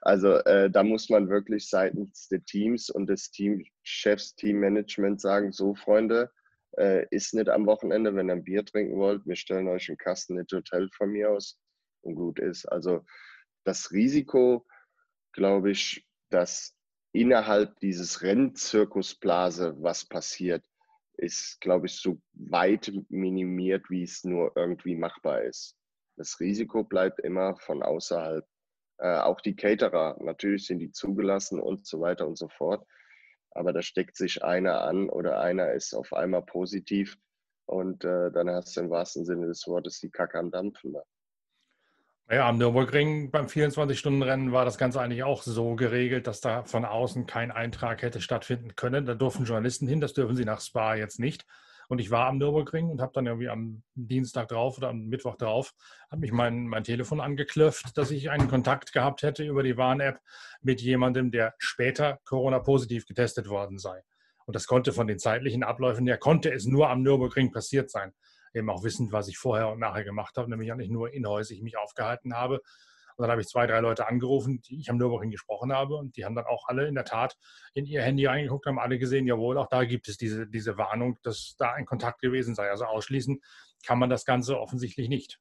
Also 0.01 0.35
äh, 0.35 0.69
da 0.69 0.83
muss 0.83 1.09
man 1.09 1.29
wirklich 1.29 1.69
seitens 1.69 2.27
der 2.27 2.43
Teams 2.45 2.89
und 2.89 3.07
des 3.07 3.31
Teamchefs, 3.31 4.35
Teammanagement 4.35 5.19
sagen, 5.21 5.51
so 5.51 5.75
Freunde, 5.75 6.31
äh, 6.77 7.05
ist 7.09 7.33
nicht 7.33 7.49
am 7.49 7.65
Wochenende, 7.65 8.15
wenn 8.15 8.29
ihr 8.29 8.33
ein 8.33 8.43
Bier 8.43 8.65
trinken 8.65 8.97
wollt. 8.97 9.25
Wir 9.25 9.35
stellen 9.35 9.67
euch 9.67 9.89
einen 9.89 9.97
Kasten 9.97 10.35
nicht 10.35 10.51
Hotel 10.51 10.89
von 10.95 11.09
mir 11.09 11.31
aus 11.31 11.57
und 12.01 12.15
gut 12.15 12.39
ist. 12.39 12.65
Also 12.65 13.05
das 13.65 13.91
Risiko, 13.91 14.65
glaube 15.33 15.71
ich, 15.71 16.07
dass 16.29 16.75
innerhalb 17.11 17.79
dieses 17.79 18.21
Rennzirkusblase 18.21 19.75
was 19.79 20.05
passiert, 20.05 20.63
ist, 21.19 21.61
glaube 21.61 21.87
ich, 21.87 21.95
so 21.95 22.19
weit 22.33 22.91
minimiert, 23.09 23.89
wie 23.89 24.03
es 24.03 24.23
nur 24.23 24.51
irgendwie 24.55 24.95
machbar 24.95 25.43
ist. 25.43 25.75
Das 26.17 26.39
Risiko 26.39 26.83
bleibt 26.83 27.19
immer 27.19 27.55
von 27.57 27.83
außerhalb. 27.83 28.45
Äh, 28.97 29.19
auch 29.19 29.39
die 29.41 29.55
Caterer, 29.55 30.17
natürlich 30.21 30.65
sind 30.65 30.79
die 30.79 30.91
zugelassen 30.91 31.59
und 31.59 31.85
so 31.85 32.01
weiter 32.01 32.27
und 32.27 32.37
so 32.37 32.49
fort. 32.49 32.85
Aber 33.51 33.73
da 33.73 33.81
steckt 33.81 34.17
sich 34.17 34.43
einer 34.43 34.81
an 34.81 35.09
oder 35.09 35.39
einer 35.39 35.73
ist 35.73 35.93
auf 35.93 36.13
einmal 36.13 36.43
positiv 36.45 37.17
und 37.65 38.03
äh, 38.03 38.31
dann 38.31 38.49
hast 38.49 38.75
du 38.75 38.81
im 38.81 38.89
wahrsten 38.89 39.25
Sinne 39.25 39.47
des 39.47 39.67
Wortes 39.67 39.99
die 39.99 40.09
Kacke 40.09 40.39
am 40.39 40.51
Dampfen. 40.51 40.93
Da. 40.93 41.03
Ja, 42.31 42.47
am 42.47 42.59
Nürburgring 42.59 43.31
beim 43.31 43.47
24-Stunden-Rennen 43.47 44.51
war 44.51 44.63
das 44.63 44.77
Ganze 44.77 45.01
eigentlich 45.01 45.23
auch 45.23 45.41
so 45.41 45.75
geregelt, 45.75 46.27
dass 46.27 46.41
da 46.41 46.63
von 46.63 46.85
außen 46.85 47.25
kein 47.25 47.49
Eintrag 47.49 48.03
hätte 48.03 48.21
stattfinden 48.21 48.75
können. 48.75 49.07
Da 49.07 49.15
durften 49.15 49.45
Journalisten 49.45 49.87
hin, 49.87 49.99
das 49.99 50.13
dürfen 50.13 50.35
sie 50.35 50.45
nach 50.45 50.61
Spa 50.61 50.93
jetzt 50.93 51.19
nicht. 51.19 51.47
Und 51.87 51.97
ich 51.97 52.11
war 52.11 52.27
am 52.27 52.37
Nürburgring 52.37 52.91
und 52.91 53.01
habe 53.01 53.13
dann 53.15 53.25
irgendwie 53.25 53.49
am 53.49 53.81
Dienstag 53.95 54.49
drauf 54.49 54.77
oder 54.77 54.89
am 54.89 55.07
Mittwoch 55.07 55.37
drauf, 55.37 55.73
hat 56.11 56.19
mich 56.19 56.31
mein, 56.31 56.67
mein 56.67 56.83
Telefon 56.83 57.19
angeklöpft, 57.19 57.97
dass 57.97 58.11
ich 58.11 58.29
einen 58.29 58.47
Kontakt 58.47 58.93
gehabt 58.93 59.23
hätte 59.23 59.43
über 59.43 59.63
die 59.63 59.75
Warn-App 59.75 60.19
mit 60.61 60.81
jemandem, 60.81 61.31
der 61.31 61.55
später 61.57 62.19
Corona-positiv 62.25 63.07
getestet 63.07 63.49
worden 63.49 63.79
sei. 63.79 64.03
Und 64.45 64.55
das 64.55 64.67
konnte 64.67 64.93
von 64.93 65.07
den 65.07 65.17
zeitlichen 65.17 65.63
Abläufen 65.63 66.05
her, 66.05 66.19
konnte 66.19 66.53
es 66.53 66.67
nur 66.67 66.91
am 66.91 67.01
Nürburgring 67.01 67.51
passiert 67.51 67.89
sein 67.89 68.13
eben 68.53 68.69
auch 68.69 68.83
wissend, 68.83 69.11
was 69.11 69.27
ich 69.27 69.37
vorher 69.37 69.69
und 69.69 69.79
nachher 69.79 70.03
gemacht 70.03 70.37
habe, 70.37 70.49
nämlich 70.49 70.71
eigentlich 70.71 70.89
nur 70.89 71.13
inhäusig 71.13 71.61
mich 71.61 71.77
aufgehalten 71.77 72.35
habe. 72.35 72.61
Und 73.19 73.23
dann 73.23 73.31
habe 73.31 73.41
ich 73.41 73.47
zwei, 73.47 73.67
drei 73.67 73.81
Leute 73.81 74.07
angerufen, 74.07 74.61
die 74.61 74.79
ich 74.79 74.89
am 74.89 74.97
Nürburgring 74.97 75.29
gesprochen 75.29 75.73
habe 75.73 75.95
und 75.95 76.15
die 76.15 76.23
haben 76.23 76.35
dann 76.35 76.45
auch 76.45 76.67
alle 76.67 76.87
in 76.87 76.95
der 76.95 77.03
Tat 77.03 77.35
in 77.73 77.85
ihr 77.85 78.01
Handy 78.01 78.25
reingeguckt, 78.25 78.65
haben 78.65 78.79
alle 78.79 78.97
gesehen, 78.97 79.27
jawohl, 79.27 79.57
auch 79.57 79.67
da 79.67 79.83
gibt 79.83 80.07
es 80.07 80.15
diese, 80.15 80.47
diese 80.47 80.77
Warnung, 80.77 81.17
dass 81.21 81.55
da 81.57 81.73
ein 81.73 81.85
Kontakt 81.85 82.21
gewesen 82.21 82.55
sei. 82.55 82.69
Also 82.69 82.85
ausschließen 82.85 83.41
kann 83.85 83.99
man 83.99 84.09
das 84.09 84.23
Ganze 84.23 84.57
offensichtlich 84.57 85.09
nicht. 85.09 85.37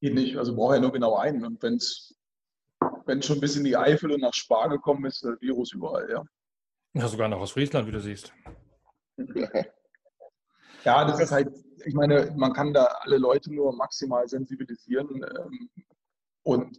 Geht 0.00 0.14
nicht, 0.14 0.36
also 0.36 0.54
braucht 0.54 0.76
ja 0.76 0.80
nur 0.80 0.92
genau 0.92 1.16
einen. 1.16 1.44
Und 1.44 1.60
wenn 1.60 1.74
es 1.74 2.14
wenn 3.04 3.22
schon 3.22 3.40
bis 3.40 3.56
in 3.56 3.64
die 3.64 3.76
Eifel 3.76 4.12
und 4.12 4.20
nach 4.20 4.34
Spar 4.34 4.68
gekommen 4.68 5.06
ist, 5.06 5.24
Virus 5.40 5.72
überall, 5.72 6.08
ja. 6.08 6.24
Ja, 6.94 7.08
sogar 7.08 7.28
noch 7.28 7.40
aus 7.40 7.52
Friesland, 7.52 7.88
wie 7.88 7.92
du 7.92 8.00
siehst. 8.00 8.32
Ja, 10.84 11.04
das 11.04 11.20
ist 11.20 11.32
halt, 11.32 11.52
ich 11.84 11.94
meine, 11.94 12.32
man 12.36 12.52
kann 12.52 12.72
da 12.72 12.84
alle 13.00 13.18
Leute 13.18 13.52
nur 13.52 13.74
maximal 13.74 14.26
sensibilisieren 14.28 15.24
ähm, 15.24 15.70
und 16.42 16.78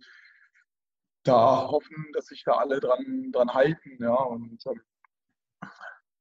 da 1.24 1.68
hoffen, 1.68 2.12
dass 2.14 2.28
sich 2.28 2.44
da 2.44 2.54
alle 2.54 2.80
dran, 2.80 3.32
dran 3.32 3.54
halten. 3.54 3.98
Ja, 4.02 4.16
und 4.16 4.66
ähm, 4.66 4.82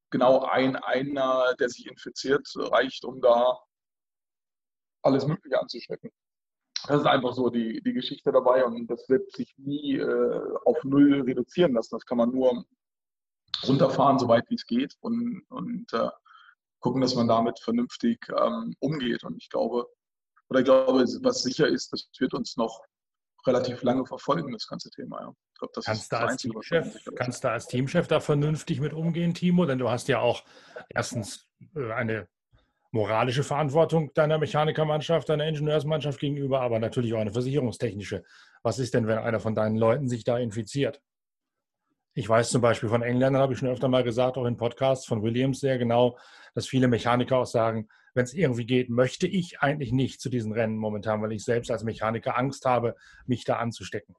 genau 0.09 0.43
ein 0.45 0.75
einer, 0.75 1.55
der 1.59 1.69
sich 1.69 1.87
infiziert, 1.87 2.47
reicht, 2.55 3.05
um 3.05 3.21
da 3.21 3.59
alles 5.01 5.25
Mögliche 5.25 5.59
anzustecken. 5.59 6.11
Das 6.87 7.01
ist 7.01 7.07
einfach 7.07 7.33
so 7.33 7.49
die, 7.49 7.81
die 7.81 7.93
Geschichte 7.93 8.31
dabei 8.31 8.65
und 8.65 8.87
das 8.87 9.07
wird 9.09 9.31
sich 9.31 9.53
nie 9.57 9.97
äh, 9.97 10.41
auf 10.65 10.83
Null 10.83 11.21
reduzieren 11.21 11.73
lassen. 11.73 11.95
Das 11.95 12.05
kann 12.05 12.17
man 12.17 12.31
nur 12.31 12.65
runterfahren, 13.67 14.17
soweit 14.17 14.49
wie 14.49 14.55
es 14.55 14.65
geht. 14.65 14.95
Und, 15.01 15.45
und 15.49 15.91
äh, 15.93 16.09
gucken, 16.79 17.01
dass 17.01 17.15
man 17.15 17.27
damit 17.27 17.59
vernünftig 17.59 18.19
ähm, 18.29 18.73
umgeht. 18.79 19.23
Und 19.23 19.37
ich 19.41 19.49
glaube, 19.49 19.87
oder 20.49 20.59
ich 20.59 20.65
glaube, 20.65 21.05
was 21.21 21.43
sicher 21.43 21.67
ist, 21.67 21.93
das 21.93 22.09
wird 22.19 22.33
uns 22.33 22.57
noch 22.57 22.81
relativ 23.45 23.83
lange 23.83 24.05
verfolgen, 24.05 24.51
das 24.51 24.67
ganze 24.67 24.89
Thema. 24.89 25.21
Ja. 25.21 25.33
Ich 25.53 25.59
glaube, 25.59 25.71
das 25.75 25.85
kannst, 25.85 26.03
ist 26.03 26.11
das 26.11 26.21
als 26.21 26.31
Einzige, 26.31 26.59
Teamchef, 26.59 27.05
kannst 27.15 27.43
du 27.43 27.49
als 27.49 27.67
Teamchef 27.67 28.07
da 28.07 28.19
vernünftig 28.19 28.79
mit 28.79 28.93
umgehen, 28.93 29.33
Timo? 29.33 29.65
Denn 29.65 29.79
du 29.79 29.89
hast 29.89 30.07
ja 30.07 30.19
auch 30.19 30.43
erstens 30.89 31.47
äh, 31.75 31.91
eine 31.91 32.27
moralische 32.91 33.43
Verantwortung 33.43 34.11
deiner 34.13 34.37
Mechanikermannschaft, 34.37 35.29
deiner 35.29 35.47
Ingenieursmannschaft 35.47 36.19
gegenüber, 36.19 36.61
aber 36.61 36.79
natürlich 36.79 37.13
auch 37.13 37.19
eine 37.19 37.31
versicherungstechnische. 37.31 38.23
Was 38.63 38.79
ist 38.79 38.93
denn, 38.93 39.07
wenn 39.07 39.19
einer 39.19 39.39
von 39.39 39.53
deinen 39.53 39.75
Leuten 39.75 40.09
sich 40.09 40.23
da 40.23 40.37
infiziert? 40.37 41.01
Ich 42.19 42.27
weiß 42.27 42.49
zum 42.49 42.61
Beispiel 42.61 42.89
von 42.89 43.01
Engländern, 43.01 43.41
habe 43.41 43.53
ich 43.53 43.59
schon 43.59 43.69
öfter 43.69 43.87
mal 43.87 44.03
gesagt, 44.03 44.35
auch 44.35 44.43
in 44.43 44.57
Podcasts 44.57 45.05
von 45.05 45.23
Williams 45.23 45.61
sehr 45.61 45.77
genau, 45.77 46.19
dass 46.53 46.67
viele 46.67 46.89
Mechaniker 46.89 47.37
auch 47.37 47.45
sagen, 47.45 47.87
wenn 48.13 48.25
es 48.25 48.33
irgendwie 48.33 48.65
geht, 48.65 48.89
möchte 48.89 49.25
ich 49.25 49.61
eigentlich 49.61 49.93
nicht 49.93 50.19
zu 50.19 50.27
diesen 50.27 50.51
Rennen 50.51 50.75
momentan, 50.75 51.21
weil 51.21 51.31
ich 51.31 51.45
selbst 51.45 51.71
als 51.71 51.85
Mechaniker 51.85 52.37
Angst 52.37 52.65
habe, 52.65 52.97
mich 53.25 53.45
da 53.45 53.55
anzustecken. 53.55 54.17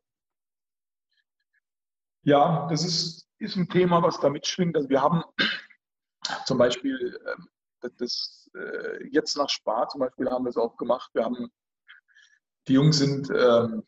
Ja, 2.22 2.66
das 2.70 2.86
ist, 2.86 3.28
ist 3.36 3.56
ein 3.56 3.68
Thema, 3.68 4.02
was 4.02 4.18
da 4.18 4.30
mitschwingt. 4.30 4.76
Also 4.76 4.88
wir 4.88 5.02
haben 5.02 5.22
zum 6.46 6.56
Beispiel 6.56 7.20
ähm, 7.30 7.48
das, 7.98 8.48
äh, 8.54 9.08
jetzt 9.10 9.36
nach 9.36 9.50
Spa 9.50 9.86
zum 9.88 10.00
Beispiel 10.00 10.30
haben 10.30 10.46
wir 10.46 10.50
es 10.50 10.56
auch 10.56 10.78
gemacht. 10.78 11.10
Wir 11.12 11.24
haben, 11.26 11.52
die 12.66 12.72
Jungs 12.72 12.96
sind 12.96 13.28
ähm, 13.28 13.82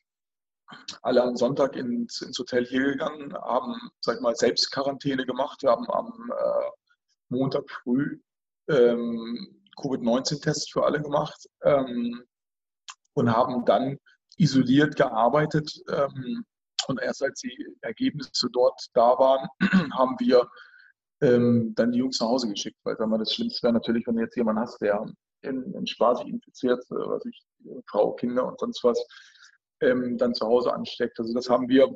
alle 1.03 1.23
am 1.23 1.37
Sonntag 1.37 1.77
ins, 1.77 2.23
ins 2.23 2.39
Hotel 2.39 2.65
hier 2.67 2.85
gegangen, 2.93 3.33
haben, 3.35 3.75
sag 4.01 4.21
mal, 4.21 4.35
selbst 4.37 4.71
Quarantäne 4.71 5.27
gemacht. 5.27 5.63
Wir 5.63 5.71
haben 5.71 5.89
am 5.91 6.31
äh, 6.31 6.71
Montag 7.29 7.69
früh 7.71 8.21
ähm, 8.69 9.63
Covid-19-Tests 9.81 10.71
für 10.71 10.85
alle 10.85 11.01
gemacht 11.01 11.49
ähm, 11.63 12.23
und 13.15 13.31
haben 13.31 13.65
dann 13.65 13.99
isoliert 14.37 14.97
gearbeitet. 14.97 15.73
Ähm, 15.89 16.45
und 16.89 17.01
erst 17.01 17.23
als 17.23 17.41
die 17.41 17.77
Ergebnisse 17.81 18.49
dort 18.53 18.81
da 18.95 19.19
waren, 19.19 19.49
haben 19.95 20.17
wir 20.19 20.49
ähm, 21.21 21.73
dann 21.77 21.93
die 21.93 21.99
Jungs 21.99 22.21
nach 22.21 22.29
Hause 22.29 22.49
geschickt. 22.49 22.79
Weil 22.85 22.97
sagen 22.97 23.11
wir, 23.11 23.19
das 23.19 23.33
Schlimmste 23.33 23.63
wäre 23.63 23.75
natürlich, 23.75 24.07
wenn 24.07 24.17
du 24.17 24.23
jetzt 24.23 24.37
jemanden 24.37 24.63
hast, 24.63 24.81
der 24.81 25.05
in, 25.43 25.73
in 25.75 25.87
Spaß 25.87 26.23
infiziert, 26.25 26.83
äh, 26.91 26.95
was 26.95 27.25
ich, 27.25 27.45
Frau, 27.87 28.13
Kinder 28.13 28.47
und 28.47 28.59
sonst 28.59 28.83
was, 28.83 28.99
ähm, 29.83 30.17
dann 30.19 30.35
zu 30.35 30.47
Hause 30.47 30.73
ansteckt. 30.73 31.19
Also 31.19 31.35
das 31.35 31.49
haben 31.49 31.69
wir 31.69 31.95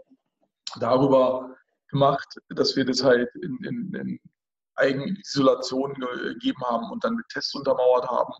darüber 0.79 1.57
gemacht, 1.89 2.29
dass 2.49 2.77
wir 2.77 2.85
das 2.85 3.03
halt 3.03 3.35
in, 3.37 3.57
in, 3.65 3.95
in 3.95 4.21
Eigenisolation 4.75 5.95
gegeben 5.95 6.63
haben 6.65 6.91
und 6.91 7.03
dann 7.05 7.15
mit 7.15 7.27
Tests 7.29 7.55
untermauert 7.55 8.07
haben 8.09 8.35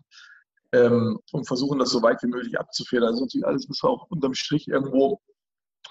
ähm, 0.73 1.19
und 1.31 1.47
versuchen 1.47 1.79
das 1.79 1.89
so 1.89 2.01
weit 2.03 2.21
wie 2.21 2.27
möglich 2.27 2.59
abzufedern. 2.59 3.09
Also 3.09 3.23
natürlich 3.23 3.47
alles, 3.47 3.69
was 3.69 3.83
auch 3.83 4.07
unterm 4.09 4.33
Strich 4.33 4.67
irgendwo 4.67 5.19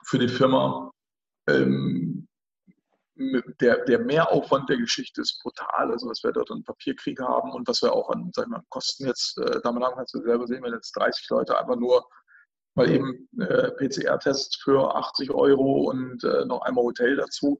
für 0.05 0.19
die 0.19 0.29
Firma 0.29 0.93
ähm, 1.49 2.29
der, 3.61 3.85
der 3.85 3.99
Mehraufwand 4.01 4.69
der 4.69 4.77
Geschichte 4.77 5.23
ist 5.23 5.41
brutal. 5.43 5.91
Also 5.91 6.09
was 6.09 6.23
wir 6.23 6.33
dort 6.33 6.51
an 6.51 6.65
Papierkrieg 6.65 7.21
haben 7.21 7.51
und 7.53 7.67
was 7.67 7.83
wir 7.83 7.93
auch 7.93 8.11
an 8.11 8.31
sagen 8.35 8.51
wir, 8.51 8.63
Kosten 8.69 9.07
jetzt 9.07 9.39
äh, 9.39 9.61
damit 9.63 9.83
haben, 9.83 9.97
kannst 9.97 10.13
selber 10.13 10.47
sehen, 10.47 10.63
wenn 10.63 10.75
jetzt 10.75 10.93
30 10.93 11.29
Leute 11.31 11.59
einfach 11.59 11.77
nur 11.77 12.07
mal 12.77 12.91
eben 12.91 13.29
äh, 13.39 13.71
PCR-Test 13.73 14.63
für 14.63 14.95
80 14.95 15.31
Euro 15.31 15.91
und 15.91 16.23
äh, 16.25 16.45
noch 16.45 16.63
einmal 16.63 16.85
Hotel 16.85 17.17
dazu. 17.17 17.59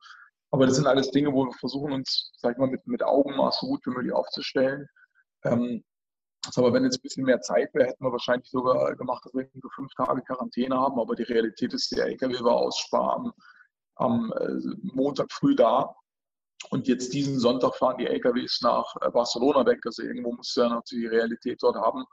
Aber 0.51 0.67
das 0.67 0.77
sind 0.77 0.87
alles 0.87 1.11
Dinge, 1.11 1.33
wo 1.33 1.47
wir 1.47 1.53
versuchen, 1.55 1.93
uns, 1.93 2.33
sag 2.39 2.53
ich 2.53 2.59
mal, 2.59 2.69
mit, 2.69 2.87
mit 2.87 3.03
Augenmaß 3.03 3.61
so 3.61 3.67
gut 3.67 3.85
wie 3.87 3.91
möglich 3.91 4.13
aufzustellen. 4.13 4.87
Ähm, 5.45 5.85
aber 6.55 6.73
wenn 6.73 6.85
jetzt 6.85 6.99
ein 6.99 7.03
bisschen 7.03 7.25
mehr 7.25 7.41
Zeit 7.41 7.75
wäre, 7.75 7.89
hätten 7.89 8.05
wir 8.05 8.13
wahrscheinlich 8.13 8.49
sogar 8.49 8.95
gemacht, 8.95 9.25
dass 9.25 9.35
wir 9.35 9.49
so 9.61 9.69
fünf 9.75 9.93
Tage 9.95 10.23
Quarantäne 10.23 10.77
haben. 10.77 11.01
Aber 11.01 11.17
die 11.17 11.25
Realität 11.25 11.75
ist, 11.75 11.91
der 11.91 12.07
LKW 12.07 12.41
war 12.45 12.57
aus 12.57 12.79
Spar 12.79 13.17
am, 13.17 13.33
am 13.97 14.33
äh, 14.39 14.77
Montag 14.95 15.33
früh 15.33 15.57
da. 15.57 15.95
Und 16.71 16.89
jetzt 16.89 17.13
diesen 17.13 17.39
Sonntag 17.39 17.75
fahren 17.77 17.99
die 17.99 18.07
LKWs 18.07 18.61
nach 18.63 18.95
äh, 19.01 19.11
Barcelona 19.11 19.67
weg. 19.67 19.81
Also 19.85 20.03
irgendwo 20.03 20.33
muss 20.33 20.55
ja 20.55 20.69
natürlich 20.69 21.11
die 21.11 21.17
Realität 21.17 21.63
dort 21.63 21.77
haben, 21.77 22.05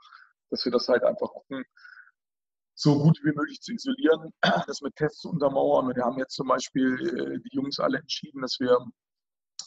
dass 0.50 0.64
wir 0.64 0.72
das 0.72 0.88
halt 0.88 1.04
einfach 1.04 1.28
gucken, 1.28 1.64
so 2.74 2.98
gut 2.98 3.20
wie 3.22 3.32
möglich 3.32 3.60
zu 3.60 3.72
isolieren, 3.72 4.32
das 4.66 4.80
mit 4.82 4.94
Tests 4.96 5.24
untermauern. 5.24 5.94
Wir 5.94 6.04
haben 6.04 6.18
jetzt 6.18 6.34
zum 6.34 6.48
Beispiel 6.48 6.94
äh, 6.94 7.38
die 7.38 7.56
Jungs 7.56 7.78
alle 7.78 7.98
entschieden, 7.98 8.42
dass 8.42 8.58
wir 8.58 8.78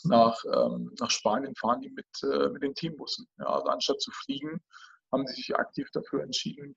nach, 0.04 0.38
ähm, 0.46 0.94
nach 1.00 1.10
Spanien 1.10 1.56
fahren, 1.56 1.82
die 1.82 1.90
mit, 1.90 2.06
äh, 2.24 2.50
mit 2.50 2.64
den 2.64 2.76
Teambussen. 2.76 3.28
Ja, 3.40 3.48
also 3.48 3.68
anstatt 3.68 4.02
zu 4.02 4.12
fliegen, 4.12 4.62
haben 5.12 5.26
sie 5.28 5.36
sich 5.36 5.56
aktiv 5.56 5.90
dafür 5.92 6.24
entschieden, 6.24 6.76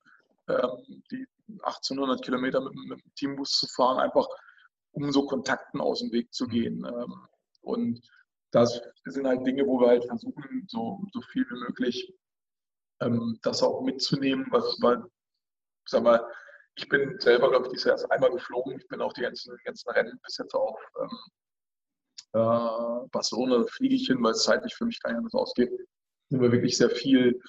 ähm, 0.49 1.03
die 1.11 1.27
1800 1.63 2.23
Kilometer 2.25 2.61
mit, 2.61 2.75
mit, 2.75 3.01
dem 3.01 3.15
Teambus 3.17 3.51
zu 3.51 3.67
fahren, 3.67 3.99
einfach 3.99 4.27
um 4.93 5.11
so 5.13 5.27
Kontakten 5.27 5.81
aus 5.81 6.01
dem 6.01 6.13
Weg 6.13 6.33
zu 6.33 6.45
mhm. 6.45 6.51
gehen. 6.51 6.85
Ähm, 6.85 7.27
und 7.63 8.01
das 8.53 8.81
sind 9.05 9.27
halt 9.27 9.47
Dinge, 9.47 9.67
wo 9.67 9.81
wir 9.81 9.89
halt 9.89 10.05
versuchen, 10.07 10.65
so, 10.69 11.01
so 11.13 11.21
viel 11.33 11.45
wie 11.51 11.61
möglich 11.61 12.15
das 13.41 13.63
auch 13.63 13.81
mitzunehmen, 13.81 14.47
was, 14.51 14.77
weil 14.83 15.03
sag 15.87 16.03
mal, 16.03 16.27
ich 16.77 16.89
bin 16.89 17.19
selber, 17.21 17.51
glaube 17.51 17.67
ich, 17.67 17.73
dieses 17.73 17.85
Jahr 17.85 17.95
erst 17.95 18.11
einmal 18.11 18.31
geflogen. 18.31 18.79
Ich 18.79 18.89
bin 18.89 19.01
auch 19.01 19.13
die 19.13 19.23
ganzen, 19.23 19.57
ganzen 19.65 19.91
Rennen 19.91 20.19
bis 20.23 20.39
jetzt 20.39 20.55
auf, 20.55 20.79
ähm, 21.01 21.19
äh, 22.33 23.09
Barcelona 23.11 23.65
fliege 23.65 23.97
ich 23.97 24.07
hin, 24.07 24.23
weil 24.23 24.33
es 24.33 24.45
zeitlich 24.45 24.75
für 24.75 24.85
mich 24.85 25.01
gar 25.01 25.11
nicht 25.11 25.19
anders 25.19 25.35
ausgeht. 25.35 25.71
Sind 26.29 26.41
wir 26.41 26.53
wirklich 26.53 26.77
sehr 26.77 26.91
viel 26.91 27.41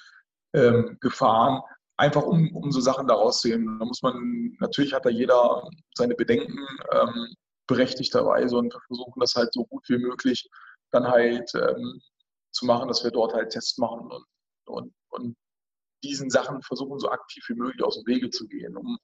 ähm, 0.54 0.98
gefahren, 1.00 1.62
einfach 1.96 2.24
um, 2.24 2.54
um 2.54 2.72
so 2.72 2.80
Sachen 2.80 3.06
da 3.06 3.14
rauszuheben. 3.14 3.78
Da 3.78 3.84
muss 3.84 4.02
man, 4.02 4.56
natürlich 4.60 4.92
hat 4.92 5.06
da 5.06 5.10
jeder 5.10 5.68
seine 5.94 6.14
Bedenken 6.14 6.58
ähm, 6.92 7.34
berechtigterweise 7.68 8.56
und 8.56 8.74
versuchen 8.86 9.20
das 9.20 9.34
halt 9.34 9.52
so 9.52 9.64
gut 9.66 9.88
wie 9.88 9.98
möglich 9.98 10.48
dann 10.90 11.06
halt 11.06 11.50
ähm, 11.54 12.00
zu 12.50 12.66
machen, 12.66 12.88
dass 12.88 13.04
wir 13.04 13.10
dort 13.10 13.32
halt 13.34 13.50
Tests 13.50 13.78
machen 13.78 14.10
und, 14.10 14.26
und, 14.66 14.94
und 15.10 15.36
diesen 16.02 16.30
Sachen 16.30 16.62
versuchen, 16.62 16.98
so 16.98 17.10
aktiv 17.10 17.44
wie 17.48 17.54
möglich 17.54 17.82
aus 17.82 17.96
dem 17.96 18.06
Wege 18.06 18.30
zu 18.30 18.46
gehen, 18.46 18.76
um, 18.76 18.98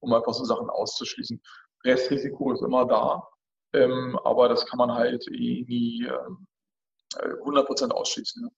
um 0.00 0.12
einfach 0.12 0.34
so 0.34 0.44
Sachen 0.44 0.70
auszuschließen. 0.70 1.40
Restrisiko 1.84 2.52
ist 2.52 2.62
immer 2.62 2.86
da, 2.86 3.26
ähm, 3.72 4.18
aber 4.24 4.48
das 4.48 4.66
kann 4.66 4.78
man 4.78 4.92
halt 4.92 5.26
eh 5.28 5.64
nie 5.66 6.06
ähm, 6.06 6.46
äh, 7.18 7.28
100% 7.44 7.90
ausschließen. 7.90 8.42
Ne? 8.42 8.50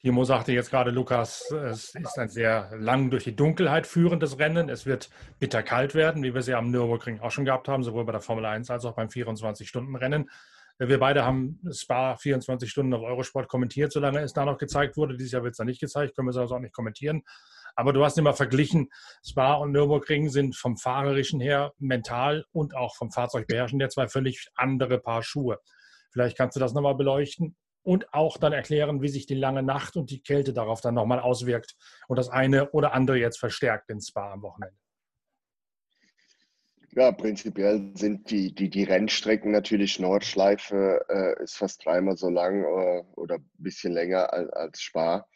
Timo 0.00 0.22
sagte 0.24 0.52
jetzt 0.52 0.70
gerade, 0.70 0.92
Lukas, 0.92 1.50
es 1.50 1.92
ist 1.94 2.18
ein 2.18 2.28
sehr 2.28 2.70
lang 2.78 3.10
durch 3.10 3.24
die 3.24 3.34
Dunkelheit 3.34 3.84
führendes 3.84 4.38
Rennen. 4.38 4.68
Es 4.68 4.86
wird 4.86 5.10
bitterkalt 5.40 5.96
werden, 5.96 6.22
wie 6.22 6.34
wir 6.34 6.40
es 6.40 6.46
ja 6.46 6.58
am 6.58 6.70
Nürburgring 6.70 7.18
auch 7.18 7.32
schon 7.32 7.44
gehabt 7.44 7.66
haben, 7.66 7.82
sowohl 7.82 8.04
bei 8.04 8.12
der 8.12 8.20
Formel 8.20 8.44
1 8.44 8.70
als 8.70 8.84
auch 8.84 8.94
beim 8.94 9.08
24-Stunden-Rennen. 9.08 10.30
Wir 10.78 11.00
beide 11.00 11.24
haben 11.24 11.60
Spa 11.72 12.16
24 12.16 12.70
Stunden 12.70 12.94
auf 12.94 13.02
Eurosport 13.02 13.48
kommentiert, 13.48 13.92
solange 13.92 14.20
es 14.20 14.32
da 14.32 14.44
noch 14.44 14.58
gezeigt 14.58 14.96
wurde. 14.96 15.16
Dieses 15.16 15.32
Jahr 15.32 15.42
wird 15.42 15.52
es 15.52 15.58
da 15.58 15.64
nicht 15.64 15.80
gezeigt, 15.80 16.14
können 16.14 16.28
wir 16.28 16.30
es 16.30 16.36
also 16.36 16.54
auch 16.54 16.60
nicht 16.60 16.74
kommentieren. 16.74 17.22
Aber 17.74 17.92
du 17.92 18.04
hast 18.04 18.16
immer 18.16 18.32
verglichen, 18.32 18.88
Spa 19.24 19.54
und 19.54 19.72
Nürburgring 19.72 20.28
sind 20.28 20.56
vom 20.56 20.76
Fahrerischen 20.76 21.40
her 21.40 21.72
mental 21.78 22.44
und 22.52 22.76
auch 22.76 22.94
vom 22.94 23.10
Fahrzeugbeherrschen 23.10 23.80
her 23.80 23.88
zwei 23.88 24.08
völlig 24.08 24.48
andere 24.54 24.98
Paar 24.98 25.24
Schuhe. 25.24 25.58
Vielleicht 26.12 26.36
kannst 26.36 26.56
du 26.56 26.60
das 26.60 26.74
nochmal 26.74 26.94
beleuchten 26.94 27.56
und 27.82 28.12
auch 28.14 28.36
dann 28.36 28.52
erklären, 28.52 29.02
wie 29.02 29.08
sich 29.08 29.26
die 29.26 29.34
lange 29.34 29.62
Nacht 29.62 29.96
und 29.96 30.10
die 30.10 30.22
Kälte 30.22 30.52
darauf 30.52 30.80
dann 30.80 30.94
nochmal 30.94 31.20
auswirkt 31.20 31.74
und 32.06 32.16
das 32.16 32.28
eine 32.28 32.70
oder 32.70 32.92
andere 32.92 33.18
jetzt 33.18 33.38
verstärkt 33.38 33.90
in 33.90 34.00
Spa 34.00 34.32
am 34.32 34.42
Wochenende. 34.42 34.76
Ja, 36.92 37.12
prinzipiell 37.12 37.92
sind 37.94 38.30
die, 38.30 38.54
die, 38.54 38.70
die 38.70 38.84
Rennstrecken 38.84 39.52
natürlich 39.52 39.98
Nordschleife 39.98 41.04
äh, 41.08 41.42
ist 41.42 41.56
fast 41.56 41.84
dreimal 41.84 42.16
so 42.16 42.30
lang 42.30 42.64
äh, 42.64 43.02
oder 43.14 43.36
ein 43.36 43.50
bisschen 43.58 43.92
länger 43.92 44.32
als, 44.32 44.50
als 44.52 44.80
Spa. 44.80 45.26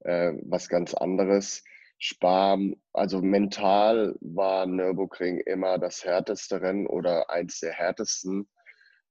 Äh, 0.00 0.32
was 0.44 0.68
ganz 0.68 0.94
anderes. 0.94 1.64
Spa, 1.98 2.58
also 2.92 3.20
mental 3.20 4.16
war 4.20 4.66
Nürburgring 4.66 5.38
immer 5.40 5.78
das 5.78 6.04
härteste 6.04 6.60
Rennen 6.60 6.86
oder 6.86 7.30
eins 7.30 7.60
der 7.60 7.72
härtesten. 7.72 8.48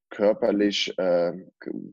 Körperlich, 0.10 0.98
äh, 0.98 1.33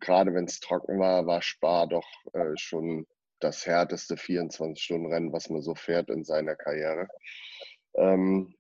gerade 0.01 0.35
wenn 0.35 0.47
es 0.47 0.59
trocken 0.59 0.99
war, 0.99 1.27
war 1.27 1.43
Spa 1.43 1.87
doch 1.87 2.09
äh, 2.33 2.57
schon 2.57 3.07
das 3.39 3.65
härteste 3.67 4.17
24-Stunden-Rennen, 4.17 5.33
was 5.33 5.51
man 5.51 5.63
so 5.63 5.77
fährt 5.77 6.11
in 6.11 6.25
seiner 6.25 6.57
Karriere. 6.57 7.07
Ähm, 7.95 8.55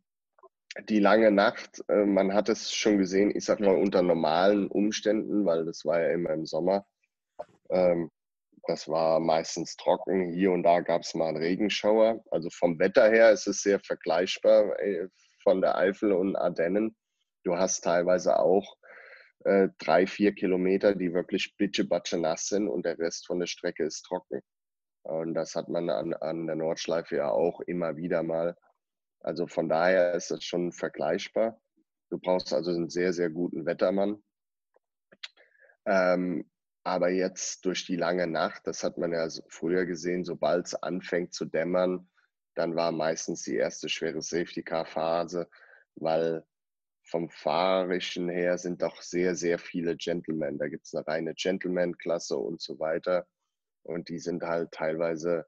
die 0.84 1.00
lange 1.00 1.30
Nacht, 1.30 1.84
äh, 1.88 2.04
man 2.04 2.34
hat 2.34 2.48
es 2.48 2.72
schon 2.72 2.98
gesehen, 2.98 3.34
ich 3.34 3.44
sag 3.44 3.60
mal 3.60 3.76
unter 3.76 4.02
normalen 4.02 4.68
Umständen, 4.68 5.44
weil 5.44 5.64
das 5.64 5.84
war 5.84 6.00
ja 6.00 6.10
immer 6.10 6.30
im 6.30 6.46
Sommer. 6.46 6.86
Ähm, 7.70 8.10
das 8.66 8.88
war 8.88 9.18
meistens 9.20 9.76
trocken. 9.76 10.32
Hier 10.32 10.52
und 10.52 10.62
da 10.62 10.80
gab 10.80 11.02
es 11.02 11.14
mal 11.14 11.28
einen 11.28 11.38
Regenschauer. 11.38 12.22
Also 12.30 12.50
vom 12.50 12.78
Wetter 12.78 13.10
her 13.10 13.30
ist 13.30 13.46
es 13.46 13.62
sehr 13.62 13.80
vergleichbar 13.80 14.78
äh, 14.80 15.08
von 15.42 15.60
der 15.60 15.76
Eifel 15.76 16.12
und 16.12 16.36
Ardennen. 16.36 16.96
Du 17.44 17.56
hast 17.56 17.80
teilweise 17.82 18.38
auch 18.38 18.76
äh, 19.44 19.68
drei, 19.78 20.06
vier 20.06 20.34
Kilometer, 20.34 20.94
die 20.94 21.14
wirklich 21.14 21.56
bitche 21.56 21.88
nass 22.18 22.48
sind 22.48 22.68
und 22.68 22.84
der 22.84 22.98
Rest 22.98 23.26
von 23.26 23.38
der 23.38 23.46
Strecke 23.46 23.84
ist 23.84 24.02
trocken. 24.02 24.42
Und 25.02 25.34
das 25.34 25.54
hat 25.54 25.68
man 25.68 25.88
an, 25.88 26.12
an 26.12 26.46
der 26.46 26.56
Nordschleife 26.56 27.16
ja 27.16 27.30
auch 27.30 27.60
immer 27.62 27.96
wieder 27.96 28.22
mal. 28.22 28.56
Also 29.20 29.46
von 29.46 29.68
daher 29.68 30.14
ist 30.14 30.30
das 30.30 30.44
schon 30.44 30.72
vergleichbar. 30.72 31.60
Du 32.10 32.18
brauchst 32.18 32.52
also 32.52 32.70
einen 32.70 32.88
sehr, 32.88 33.12
sehr 33.12 33.30
guten 33.30 33.66
Wettermann. 33.66 34.22
Ähm, 35.86 36.50
aber 36.84 37.10
jetzt 37.10 37.64
durch 37.66 37.84
die 37.84 37.96
lange 37.96 38.26
Nacht, 38.26 38.66
das 38.66 38.82
hat 38.82 38.96
man 38.96 39.12
ja 39.12 39.28
früher 39.48 39.84
gesehen, 39.84 40.24
sobald 40.24 40.66
es 40.66 40.74
anfängt 40.74 41.34
zu 41.34 41.44
dämmern, 41.44 42.08
dann 42.54 42.76
war 42.76 42.92
meistens 42.92 43.42
die 43.42 43.56
erste 43.56 43.88
schwere 43.88 44.22
Safety-Car-Phase, 44.22 45.48
weil 45.96 46.44
vom 47.04 47.30
Fahrerischen 47.30 48.28
her 48.28 48.58
sind 48.58 48.82
doch 48.82 49.00
sehr, 49.00 49.34
sehr 49.34 49.58
viele 49.58 49.96
Gentlemen. 49.96 50.58
Da 50.58 50.68
gibt 50.68 50.86
es 50.86 50.94
eine 50.94 51.06
reine 51.06 51.34
Gentleman-Klasse 51.34 52.36
und 52.36 52.60
so 52.60 52.78
weiter. 52.78 53.26
Und 53.82 54.08
die 54.08 54.18
sind 54.18 54.42
halt 54.42 54.72
teilweise 54.72 55.46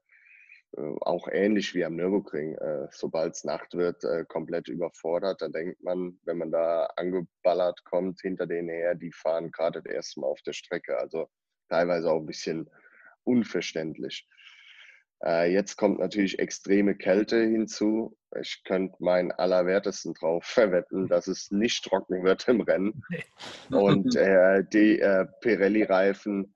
auch 1.01 1.27
ähnlich 1.27 1.73
wie 1.75 1.83
am 1.83 1.95
Nürburgring. 1.95 2.55
Äh, 2.55 2.87
Sobald 2.91 3.35
es 3.35 3.43
Nacht 3.43 3.73
wird, 3.73 4.03
äh, 4.03 4.25
komplett 4.27 4.67
überfordert. 4.67 5.41
Da 5.41 5.49
denkt 5.49 5.81
man, 5.83 6.17
wenn 6.23 6.37
man 6.37 6.51
da 6.51 6.85
angeballert 6.95 7.83
kommt, 7.83 8.21
hinter 8.21 8.47
denen 8.47 8.69
her, 8.69 8.95
die 8.95 9.11
fahren 9.11 9.51
gerade 9.51 9.81
das 9.81 9.93
erste 9.93 10.21
Mal 10.21 10.27
auf 10.27 10.41
der 10.43 10.53
Strecke. 10.53 10.97
Also 10.97 11.27
teilweise 11.69 12.11
auch 12.11 12.19
ein 12.19 12.25
bisschen 12.25 12.69
unverständlich. 13.23 14.27
Jetzt 15.23 15.75
kommt 15.75 15.99
natürlich 15.99 16.39
extreme 16.39 16.95
Kälte 16.95 17.39
hinzu. 17.43 18.17
Ich 18.39 18.63
könnte 18.63 18.95
meinen 18.97 19.31
Allerwertesten 19.31 20.15
drauf 20.15 20.43
verwetten, 20.47 21.07
dass 21.07 21.27
es 21.27 21.51
nicht 21.51 21.85
trocken 21.85 22.23
wird 22.23 22.47
im 22.47 22.61
Rennen. 22.61 23.03
Und 23.69 24.15
äh, 24.15 24.63
die 24.73 24.99
äh, 24.99 25.27
Pirelli-Reifen 25.41 26.55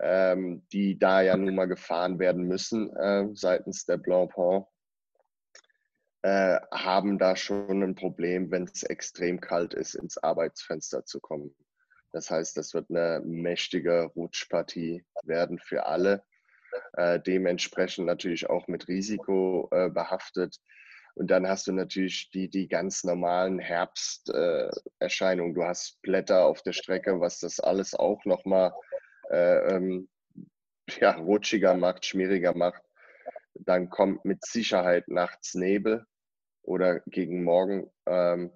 ähm, 0.00 0.66
die 0.72 0.98
da 0.98 1.22
ja 1.22 1.36
nun 1.36 1.54
mal 1.54 1.66
gefahren 1.66 2.18
werden 2.18 2.44
müssen 2.44 2.94
äh, 2.96 3.28
seitens 3.34 3.84
der 3.86 3.96
Blancpain, 3.96 4.64
äh, 6.22 6.58
haben 6.72 7.18
da 7.18 7.36
schon 7.36 7.82
ein 7.82 7.94
Problem, 7.94 8.50
wenn 8.50 8.64
es 8.64 8.82
extrem 8.82 9.40
kalt 9.40 9.74
ist, 9.74 9.94
ins 9.94 10.18
Arbeitsfenster 10.18 11.04
zu 11.04 11.20
kommen. 11.20 11.54
Das 12.12 12.30
heißt, 12.30 12.56
das 12.56 12.74
wird 12.74 12.90
eine 12.90 13.20
mächtige 13.24 14.10
Rutschpartie 14.16 15.04
werden 15.22 15.58
für 15.58 15.86
alle. 15.86 16.24
Äh, 16.94 17.20
dementsprechend 17.20 18.06
natürlich 18.06 18.48
auch 18.50 18.66
mit 18.68 18.88
Risiko 18.88 19.68
äh, 19.70 19.88
behaftet. 19.88 20.56
Und 21.14 21.30
dann 21.30 21.48
hast 21.48 21.66
du 21.66 21.72
natürlich 21.72 22.30
die, 22.30 22.48
die 22.50 22.68
ganz 22.68 23.04
normalen 23.04 23.58
Herbsterscheinungen. 23.58 25.54
du 25.54 25.64
hast 25.64 26.00
Blätter 26.02 26.44
auf 26.44 26.62
der 26.62 26.72
Strecke, 26.72 27.20
was 27.20 27.38
das 27.38 27.60
alles 27.60 27.94
auch 27.94 28.24
nochmal 28.24 28.72
äh, 29.30 29.74
ähm, 29.74 30.08
ja, 31.00 31.12
rutschiger 31.12 31.74
macht, 31.74 32.04
schmieriger 32.04 32.54
macht. 32.54 32.82
Dann 33.54 33.90
kommt 33.90 34.24
mit 34.24 34.44
Sicherheit 34.44 35.08
nachts 35.08 35.54
Nebel 35.54 36.04
oder 36.62 37.00
gegen 37.06 37.44
Morgen. 37.44 37.90
Ähm, 38.06 38.52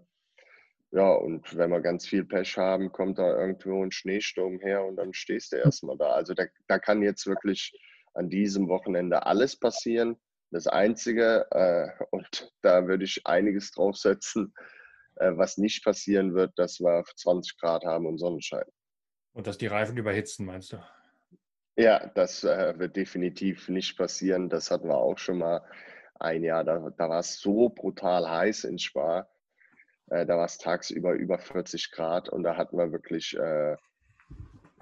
ja, 0.92 1.12
und 1.12 1.56
wenn 1.56 1.70
wir 1.70 1.80
ganz 1.80 2.06
viel 2.06 2.24
Pech 2.24 2.56
haben, 2.58 2.90
kommt 2.90 3.18
da 3.18 3.38
irgendwo 3.38 3.84
ein 3.84 3.92
Schneesturm 3.92 4.58
her 4.58 4.84
und 4.84 4.96
dann 4.96 5.14
stehst 5.14 5.52
du 5.52 5.56
erstmal 5.56 5.96
da. 5.96 6.10
Also 6.10 6.34
da, 6.34 6.46
da 6.66 6.78
kann 6.78 7.02
jetzt 7.02 7.26
wirklich 7.26 7.72
an 8.14 8.28
diesem 8.28 8.68
Wochenende 8.68 9.24
alles 9.24 9.56
passieren. 9.56 10.16
Das 10.50 10.66
Einzige, 10.66 11.46
äh, 11.52 12.04
und 12.10 12.52
da 12.62 12.88
würde 12.88 13.04
ich 13.04 13.24
einiges 13.24 13.70
draufsetzen, 13.70 14.52
äh, 15.16 15.30
was 15.36 15.58
nicht 15.58 15.84
passieren 15.84 16.34
wird, 16.34 16.58
dass 16.58 16.80
wir 16.80 17.04
20 17.16 17.56
Grad 17.58 17.84
haben 17.84 18.06
und 18.06 18.18
Sonnenschein. 18.18 18.66
Und 19.32 19.46
dass 19.46 19.58
die 19.58 19.66
Reifen 19.66 19.96
überhitzen, 19.96 20.46
meinst 20.46 20.72
du? 20.72 20.78
Ja, 21.76 22.08
das 22.14 22.44
äh, 22.44 22.78
wird 22.78 22.96
definitiv 22.96 23.68
nicht 23.68 23.96
passieren. 23.96 24.48
Das 24.48 24.70
hatten 24.70 24.88
wir 24.88 24.98
auch 24.98 25.18
schon 25.18 25.38
mal 25.38 25.64
ein 26.18 26.42
Jahr. 26.44 26.64
Da, 26.64 26.90
da 26.90 27.08
war 27.08 27.20
es 27.20 27.38
so 27.38 27.68
brutal 27.70 28.28
heiß 28.28 28.64
in 28.64 28.78
Spa. 28.78 29.28
Äh, 30.10 30.26
da 30.26 30.36
war 30.36 30.44
es 30.44 30.58
tagsüber 30.58 31.12
über 31.12 31.38
40 31.38 31.92
Grad 31.92 32.28
und 32.28 32.42
da 32.42 32.56
hatten 32.56 32.76
wir 32.76 32.92
wirklich 32.92 33.36
äh, 33.36 33.76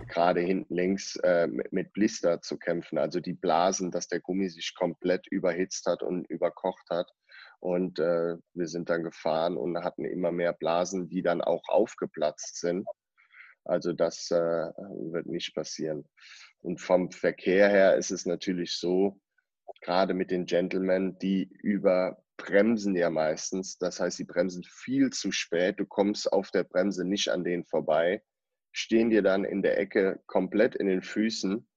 gerade 0.08 0.40
hinten 0.40 0.74
links 0.74 1.16
äh, 1.16 1.46
mit, 1.46 1.72
mit, 1.72 1.92
Blister 1.92 2.40
zu 2.40 2.56
kämpfen. 2.56 2.98
Also 2.98 3.20
die 3.20 3.34
Blasen, 3.34 3.90
dass 3.90 4.08
der 4.08 4.20
Gummi 4.20 4.48
sich 4.48 4.74
komplett 4.74 5.26
überhitzt 5.28 5.86
hat 5.86 6.02
und 6.02 6.28
überkocht 6.28 6.88
hat. 6.90 7.10
Und 7.60 7.98
äh, 7.98 8.36
wir 8.54 8.66
sind 8.68 8.88
dann 8.88 9.02
gefahren 9.02 9.56
und 9.56 9.76
hatten 9.82 10.04
immer 10.04 10.32
mehr 10.32 10.52
Blasen, 10.52 11.08
die 11.08 11.22
dann 11.22 11.40
auch 11.42 11.62
aufgeplatzt 11.68 12.60
sind. 12.60 12.86
Also 13.68 13.92
das 13.92 14.30
äh, 14.30 14.36
wird 14.36 15.26
nicht 15.26 15.54
passieren. 15.54 16.08
Und 16.60 16.80
vom 16.80 17.10
Verkehr 17.10 17.68
her 17.68 17.96
ist 17.96 18.10
es 18.10 18.24
natürlich 18.24 18.78
so, 18.78 19.20
gerade 19.82 20.14
mit 20.14 20.30
den 20.30 20.46
Gentlemen, 20.46 21.18
die 21.18 21.50
überbremsen 21.62 22.96
ja 22.96 23.10
meistens. 23.10 23.76
Das 23.76 24.00
heißt, 24.00 24.16
sie 24.16 24.24
bremsen 24.24 24.64
viel 24.64 25.10
zu 25.10 25.32
spät. 25.32 25.78
Du 25.78 25.84
kommst 25.84 26.32
auf 26.32 26.50
der 26.50 26.64
Bremse 26.64 27.04
nicht 27.04 27.28
an 27.28 27.44
denen 27.44 27.64
vorbei, 27.64 28.22
stehen 28.72 29.10
dir 29.10 29.22
dann 29.22 29.44
in 29.44 29.62
der 29.62 29.78
Ecke 29.78 30.20
komplett 30.26 30.74
in 30.74 30.86
den 30.86 31.02
Füßen. 31.02 31.68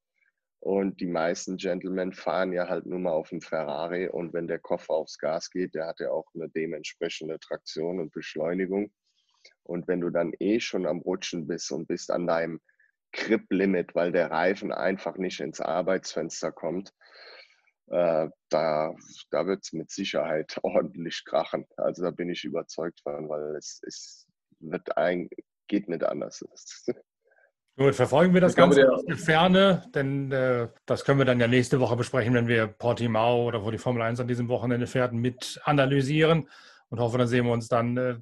Und 0.63 1.01
die 1.01 1.07
meisten 1.07 1.57
Gentlemen 1.57 2.13
fahren 2.13 2.53
ja 2.53 2.69
halt 2.69 2.85
nur 2.85 2.99
mal 2.99 3.11
auf 3.11 3.29
dem 3.29 3.41
Ferrari. 3.41 4.07
Und 4.07 4.31
wenn 4.31 4.47
der 4.47 4.59
Koffer 4.59 4.93
aufs 4.93 5.17
Gas 5.17 5.49
geht, 5.49 5.73
der 5.73 5.87
hat 5.87 5.99
ja 5.99 6.11
auch 6.11 6.27
eine 6.35 6.49
dementsprechende 6.49 7.39
Traktion 7.39 7.99
und 7.99 8.13
Beschleunigung. 8.13 8.93
Und 9.63 9.87
wenn 9.87 10.01
du 10.01 10.09
dann 10.09 10.33
eh 10.39 10.59
schon 10.59 10.85
am 10.85 10.99
Rutschen 10.99 11.47
bist 11.47 11.71
und 11.71 11.87
bist 11.87 12.11
an 12.11 12.27
deinem 12.27 12.59
Grip-Limit, 13.13 13.95
weil 13.95 14.11
der 14.11 14.31
Reifen 14.31 14.71
einfach 14.71 15.17
nicht 15.17 15.39
ins 15.39 15.59
Arbeitsfenster 15.59 16.51
kommt, 16.51 16.93
äh, 17.87 18.29
da, 18.49 18.93
da 19.31 19.45
wird 19.45 19.63
es 19.63 19.73
mit 19.73 19.91
Sicherheit 19.91 20.57
ordentlich 20.63 21.23
krachen. 21.25 21.65
Also 21.77 22.03
da 22.03 22.11
bin 22.11 22.29
ich 22.29 22.43
überzeugt 22.43 23.01
von, 23.01 23.27
weil 23.29 23.55
es, 23.57 23.81
es 23.85 24.27
wird 24.59 24.97
ein, 24.97 25.29
geht 25.67 25.89
nicht 25.89 26.03
anders. 26.03 26.43
Gut, 27.77 27.95
verfolgen 27.95 28.33
wir 28.33 28.41
das 28.41 28.51
ich 28.51 28.57
Ganze 28.57 28.81
glaube, 28.81 28.95
aus 28.95 29.05
der 29.05 29.17
Ferne, 29.17 29.83
denn 29.95 30.31
äh, 30.31 30.67
das 30.85 31.05
können 31.05 31.19
wir 31.19 31.25
dann 31.25 31.39
ja 31.39 31.47
nächste 31.47 31.79
Woche 31.79 31.95
besprechen, 31.95 32.33
wenn 32.33 32.47
wir 32.47 32.67
Portimao 32.67 33.45
oder 33.45 33.63
wo 33.63 33.71
die 33.71 33.77
Formel 33.77 34.01
1 34.01 34.19
an 34.19 34.27
diesem 34.27 34.49
Wochenende 34.49 34.87
fährt, 34.87 35.13
mit 35.13 35.59
analysieren 35.63 36.49
und 36.89 36.99
hoffe, 36.99 37.17
dann 37.17 37.27
sehen 37.27 37.45
wir 37.45 37.53
uns 37.53 37.69
dann 37.69 37.97
äh, 37.97 38.15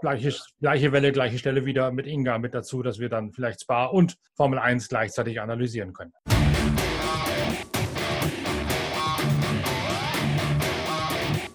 gleiche, 0.00 0.34
gleiche 0.60 0.92
Welle, 0.92 1.12
gleiche 1.12 1.38
Stelle 1.38 1.64
wieder 1.64 1.90
mit 1.90 2.06
Inga 2.06 2.38
mit 2.38 2.54
dazu, 2.54 2.82
dass 2.82 2.98
wir 2.98 3.08
dann 3.08 3.32
vielleicht 3.32 3.62
Spa 3.62 3.86
und 3.86 4.16
Formel 4.34 4.58
1 4.58 4.88
gleichzeitig 4.88 5.40
analysieren 5.40 5.92
können. 5.92 6.12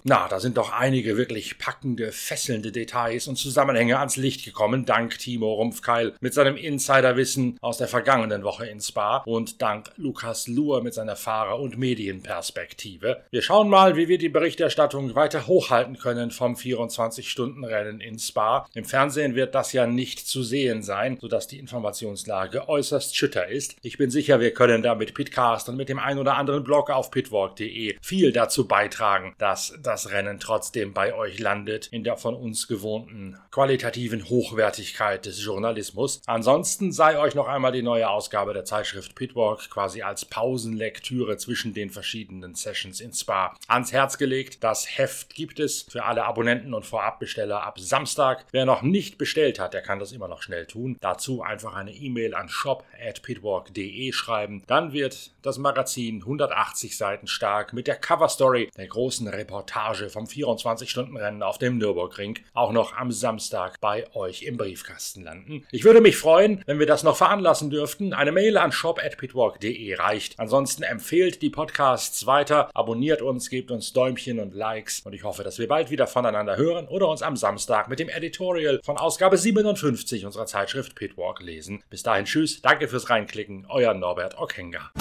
Na, 0.04 0.26
da 0.26 0.40
sind 0.40 0.56
doch 0.56 0.72
einige 0.72 1.16
wirklich 1.16 1.58
packende, 1.58 2.10
fesselnde 2.10 2.72
Details 2.72 3.28
und 3.28 3.36
Zusammenhänge 3.36 4.00
ans 4.00 4.16
Licht 4.16 4.44
gekommen, 4.44 4.84
dank 4.84 5.16
Timo 5.16 5.52
Rumpfkeil 5.52 6.14
mit 6.18 6.34
seinem 6.34 6.56
Insiderwissen 6.56 7.56
aus 7.60 7.78
der 7.78 7.86
vergangenen 7.86 8.42
Woche 8.42 8.66
in 8.66 8.80
Spa 8.80 9.18
und 9.18 9.62
dank 9.62 9.92
Lukas 9.96 10.48
Luhr 10.48 10.82
mit 10.82 10.92
seiner 10.92 11.14
Fahrer- 11.14 11.60
und 11.60 11.78
Medienperspektive. 11.78 13.22
Wir 13.30 13.42
schauen 13.42 13.68
mal, 13.68 13.94
wie 13.94 14.08
wir 14.08 14.18
die 14.18 14.28
Berichterstattung 14.28 15.14
weiter 15.14 15.46
hochhalten 15.46 15.96
können 15.96 16.32
vom 16.32 16.56
24-Stunden-Rennen 16.56 18.00
in 18.00 18.18
Spa. 18.18 18.66
Im 18.74 18.84
Fernsehen 18.84 19.36
wird 19.36 19.54
das 19.54 19.72
ja 19.72 19.86
nicht 19.86 20.26
zu 20.26 20.42
sehen 20.42 20.82
sein, 20.82 21.16
sodass 21.20 21.46
die 21.46 21.60
Informationslage 21.60 22.68
äußerst 22.68 23.16
schütter 23.16 23.46
ist. 23.46 23.76
Ich 23.82 23.98
bin 23.98 24.10
sicher, 24.10 24.40
wir 24.40 24.52
können 24.52 24.82
da 24.82 24.96
mit 24.96 25.14
Pitcast 25.14 25.68
und 25.68 25.76
mit 25.76 25.88
dem 25.88 26.00
ein 26.00 26.18
oder 26.18 26.36
anderen 26.36 26.64
Blog 26.64 26.90
auf 26.90 27.12
pitwalk.de 27.12 27.96
viel 28.02 28.32
dazu 28.32 28.66
beitragen, 28.66 29.36
dass 29.38 29.78
das 29.80 29.91
das 29.92 30.10
Rennen 30.10 30.40
trotzdem 30.40 30.94
bei 30.94 31.12
euch 31.14 31.38
landet, 31.38 31.88
in 31.88 32.02
der 32.02 32.16
von 32.16 32.34
uns 32.34 32.66
gewohnten 32.66 33.38
qualitativen 33.50 34.26
Hochwertigkeit 34.26 35.26
des 35.26 35.44
Journalismus. 35.44 36.22
Ansonsten 36.24 36.92
sei 36.92 37.18
euch 37.18 37.34
noch 37.34 37.46
einmal 37.46 37.72
die 37.72 37.82
neue 37.82 38.08
Ausgabe 38.08 38.54
der 38.54 38.64
Zeitschrift 38.64 39.14
Pitwalk 39.14 39.68
quasi 39.68 40.00
als 40.00 40.24
Pausenlektüre 40.24 41.36
zwischen 41.36 41.74
den 41.74 41.90
verschiedenen 41.90 42.54
Sessions 42.54 43.00
in 43.00 43.12
Spa 43.12 43.54
ans 43.68 43.92
Herz 43.92 44.16
gelegt. 44.16 44.64
Das 44.64 44.96
Heft 44.96 45.34
gibt 45.34 45.60
es 45.60 45.82
für 45.82 46.04
alle 46.04 46.24
Abonnenten 46.24 46.72
und 46.72 46.86
Vorabbesteller 46.86 47.62
ab 47.62 47.78
Samstag. 47.78 48.46
Wer 48.50 48.64
noch 48.64 48.80
nicht 48.80 49.18
bestellt 49.18 49.58
hat, 49.58 49.74
der 49.74 49.82
kann 49.82 49.98
das 49.98 50.12
immer 50.12 50.28
noch 50.28 50.40
schnell 50.40 50.64
tun. 50.64 50.96
Dazu 51.02 51.42
einfach 51.42 51.74
eine 51.74 51.92
E-Mail 51.92 52.34
an 52.34 52.48
shop@pitwalk.de 52.48 54.10
schreiben. 54.12 54.62
Dann 54.66 54.94
wird 54.94 55.32
das 55.42 55.58
Magazin 55.58 56.22
180 56.22 56.96
Seiten 56.96 57.26
stark 57.26 57.74
mit 57.74 57.86
der 57.86 57.96
Coverstory 57.96 58.70
der 58.74 58.86
großen 58.86 59.28
Reportage 59.28 59.81
Reportage 59.82 60.10
vom 60.10 60.24
24-Stunden-Rennen 60.24 61.42
auf 61.42 61.58
dem 61.58 61.78
Nürburgring 61.78 62.38
auch 62.54 62.72
noch 62.72 62.96
am 62.96 63.10
Samstag 63.10 63.80
bei 63.80 64.04
euch 64.14 64.42
im 64.42 64.56
Briefkasten 64.56 65.24
landen. 65.24 65.66
Ich 65.70 65.84
würde 65.84 66.00
mich 66.00 66.16
freuen, 66.16 66.62
wenn 66.66 66.78
wir 66.78 66.86
das 66.86 67.02
noch 67.02 67.16
veranlassen 67.16 67.70
dürften. 67.70 68.12
Eine 68.12 68.32
Mail 68.32 68.58
an 68.58 68.72
shop.pitwalk.de 68.72 69.94
reicht. 69.94 70.38
Ansonsten 70.38 70.82
empfehlt 70.82 71.42
die 71.42 71.50
Podcasts 71.50 72.26
weiter, 72.26 72.70
abonniert 72.74 73.22
uns, 73.22 73.50
gebt 73.50 73.70
uns 73.70 73.92
Däumchen 73.92 74.38
und 74.38 74.54
Likes 74.54 75.00
und 75.00 75.14
ich 75.14 75.24
hoffe, 75.24 75.42
dass 75.42 75.58
wir 75.58 75.68
bald 75.68 75.90
wieder 75.90 76.06
voneinander 76.06 76.56
hören 76.56 76.86
oder 76.88 77.08
uns 77.08 77.22
am 77.22 77.36
Samstag 77.36 77.88
mit 77.88 77.98
dem 77.98 78.08
Editorial 78.08 78.80
von 78.84 78.96
Ausgabe 78.96 79.36
57 79.36 80.24
unserer 80.24 80.46
Zeitschrift 80.46 80.94
Pitwalk 80.94 81.40
lesen. 81.40 81.82
Bis 81.90 82.02
dahin 82.02 82.24
tschüss, 82.24 82.62
danke 82.62 82.88
fürs 82.88 83.10
Reinklicken, 83.10 83.66
euer 83.68 83.94
Norbert 83.94 84.38
Okenga. 84.38 84.92